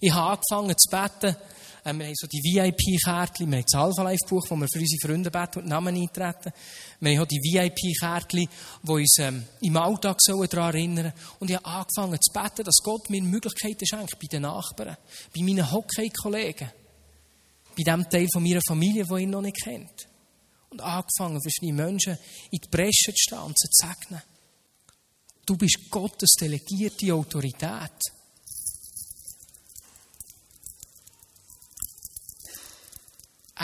Ich 0.00 0.12
habe 0.12 0.40
angefangen 0.48 0.78
zu 0.78 0.88
beten, 0.88 1.36
ähm, 1.86 2.00
wir 2.00 2.06
haben 2.06 2.14
so 2.16 2.26
die 2.26 2.42
VIP-Kärtchen, 2.42 3.48
wir 3.48 3.58
haben 3.58 3.64
das 3.70 3.80
Alpha-Life-Buch, 3.80 4.46
wo 4.50 4.56
wir 4.56 4.66
für 4.66 4.80
unsere 4.80 5.06
Freunde 5.06 5.30
beten 5.30 5.60
und 5.60 5.68
Namen 5.68 5.94
eintreten. 5.94 6.52
Wir 6.98 7.12
haben 7.12 7.22
auch 7.22 7.28
die 7.28 7.38
VIP-Kärtchen, 7.38 8.48
die 8.82 8.90
uns 8.90 9.18
ähm, 9.20 9.44
im 9.60 9.76
Alltag 9.76 10.18
daran 10.26 10.74
erinnern 10.74 11.12
Und 11.38 11.48
ich 11.48 11.56
habe 11.56 11.66
angefangen 11.66 12.20
zu 12.20 12.32
beten, 12.32 12.64
dass 12.64 12.78
Gott 12.82 13.08
mir 13.08 13.22
Möglichkeiten 13.22 13.86
schenkt 13.86 14.18
bei 14.18 14.26
den 14.26 14.42
Nachbarn, 14.42 14.96
bei 15.34 15.42
meinen 15.42 15.70
Hockey-Kollegen, 15.70 16.70
bei 17.76 17.82
dem 17.84 18.10
Teil 18.10 18.26
von 18.32 18.42
meiner 18.42 18.60
Familie, 18.66 19.04
der 19.04 19.18
ihn 19.18 19.30
noch 19.30 19.42
nicht 19.42 19.62
kennt. 19.62 20.08
Und 20.70 20.80
angefangen, 20.80 21.40
verschiedene 21.40 21.84
Menschen 21.84 22.18
in 22.50 22.58
die 22.64 22.68
Bresche 22.68 23.14
zu 23.14 23.16
stehen 23.16 23.38
und 23.38 23.56
zu 23.56 23.68
segnen. 23.70 24.22
Du 25.46 25.56
bist 25.56 25.88
Gottes 25.88 26.34
delegierte 26.40 27.14
Autorität. 27.14 28.15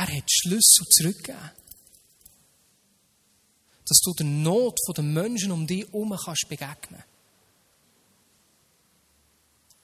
Er 0.03 0.17
hat 0.17 0.25
Schlüssel 0.29 0.87
zurückgegeben. 0.89 1.51
Dass 3.87 4.01
du 4.01 4.13
der 4.15 4.27
Not 4.27 4.79
der 4.97 5.05
Menschen 5.05 5.53
um 5.53 5.67
dich 5.67 5.87
herum 5.87 6.17
kannst 6.25 6.49
begegnen. 6.49 7.05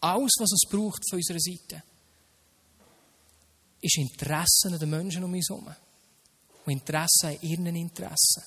Alles, 0.00 0.34
was 0.38 0.52
es 0.52 0.68
braucht 0.68 1.08
von 1.08 1.18
unserer 1.18 1.38
Seite, 1.38 1.82
ist 3.80 3.98
Interesse 3.98 4.68
an 4.68 4.78
den 4.78 4.90
Menschen 4.90 5.22
um 5.22 5.32
uns 5.32 5.48
herum. 5.48 5.68
Und 6.64 6.72
Interesse 6.72 7.28
an 7.28 7.38
ihren 7.42 7.76
Interessen. 7.76 8.42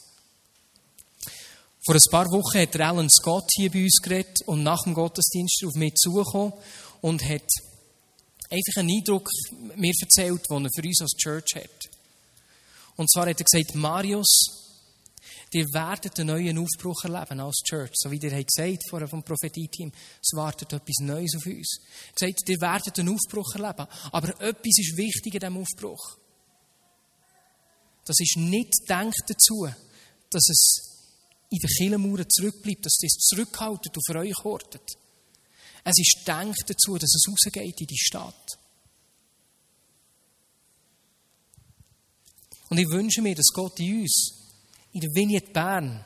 Vor 1.86 1.96
ein 1.96 2.12
paar 2.12 2.26
Wochen 2.32 2.60
hat 2.60 2.80
Alan 2.80 3.10
Scott 3.10 3.50
hier 3.56 3.72
bei 3.72 3.84
uns 3.84 4.02
geredet 4.02 4.42
und 4.46 4.64
nach 4.64 4.84
dem 4.84 4.94
Gottesdienst 4.94 5.64
auf 5.66 5.74
mich 5.76 5.96
zugekommen 5.96 6.54
und 7.02 7.24
hat 7.24 7.48
einfach 8.52 8.78
einen 8.78 8.92
Eindruck 8.92 9.30
mir 9.76 9.94
erzählt, 10.02 10.42
den 10.50 10.66
er 10.66 10.72
für 10.76 10.88
uns 10.88 11.02
als 11.02 11.16
Church 11.18 11.56
hat. 11.56 11.90
Und 12.98 13.10
zwar 13.10 13.28
hat 13.28 13.40
er 13.40 13.46
gesagt, 13.46 13.76
Marius, 13.76 14.62
ihr 15.54 15.66
werdet 15.74 16.20
einen 16.20 16.28
neuen 16.28 16.58
Aufbruch 16.58 17.04
erleben 17.04 17.40
als 17.40 17.62
Church. 17.64 17.92
So 17.94 18.12
wie 18.12 18.18
ihr 18.18 18.44
gesagt 18.44 18.90
vorher 18.90 19.08
vom 19.08 19.24
Prophetie-Team, 19.24 19.92
es 20.22 20.34
wartet 20.34 20.74
etwas 20.74 20.98
Neues 21.00 21.36
auf 21.36 21.46
uns. 21.46 21.80
Er 22.20 22.28
gesagt, 22.28 22.50
ihr 22.50 22.62
werdet 22.62 23.00
einen 23.00 23.16
Aufbruch 23.16 23.56
erleben. 23.56 23.88
Aber 24.12 24.30
etwas 24.42 24.78
ist 24.78 24.98
wichtig 24.98 25.34
in 25.34 25.40
diesem 25.40 25.58
Aufbruch. 25.58 26.18
Das 28.06 28.20
ist 28.20 28.38
nicht 28.38 28.74
denkt 28.90 29.24
dazu, 29.28 29.70
dass 30.30 30.50
es 30.50 30.92
in 31.50 31.60
den 31.60 31.70
Killenmauern 31.70 32.30
zurückbleibt, 32.30 32.86
dass 32.86 32.98
das 33.02 33.12
zurückhaltet 33.12 33.96
und 33.96 34.06
für 34.06 34.20
euch 34.20 34.36
hortet. 34.44 34.98
Es 35.84 35.98
ist 35.98 36.28
denkt 36.28 36.64
dazu, 36.68 36.98
dass 36.98 37.14
es 37.16 37.26
rausgeht 37.28 37.82
in 37.82 37.88
die 37.88 37.98
Stadt. 37.98 38.58
Und 42.70 42.78
ich 42.78 42.90
wünsche 42.90 43.22
mir, 43.22 43.36
dass 43.36 43.50
Gott 43.54 43.80
in 43.80 44.02
uns, 44.02 44.34
in 44.94 45.02
der 45.02 45.10
Vignette 45.14 45.52
Bern, 45.52 46.06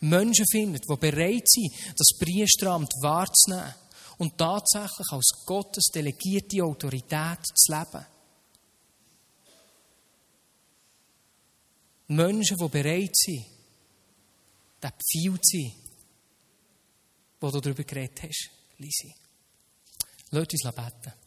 Menschen 0.00 0.46
findet, 0.50 0.84
die 0.88 0.96
bereit 0.96 1.48
sind, 1.48 1.72
das 1.96 2.18
Priesteramt 2.18 2.92
wahrzunehmen 3.02 3.74
und 4.18 4.38
tatsächlich 4.38 5.06
als 5.10 5.44
Gottes 5.44 5.86
delegierte 5.92 6.62
Autorität 6.62 7.40
zu 7.54 7.72
leben. 7.72 8.06
Menschen, 12.08 12.56
die 12.56 12.68
bereit 12.68 13.16
sind, 13.16 13.46
der 14.82 14.92
Pfeil 14.92 15.40
zu 15.40 15.58
sein, 15.58 15.72
wo 17.40 17.50
du 17.50 17.60
darüber 17.60 17.82
geredet 17.82 18.22
hast, 18.22 18.50
Lisi. 18.78 19.14
Lass 20.30 20.48
uns 20.52 20.74
beten. 20.74 21.25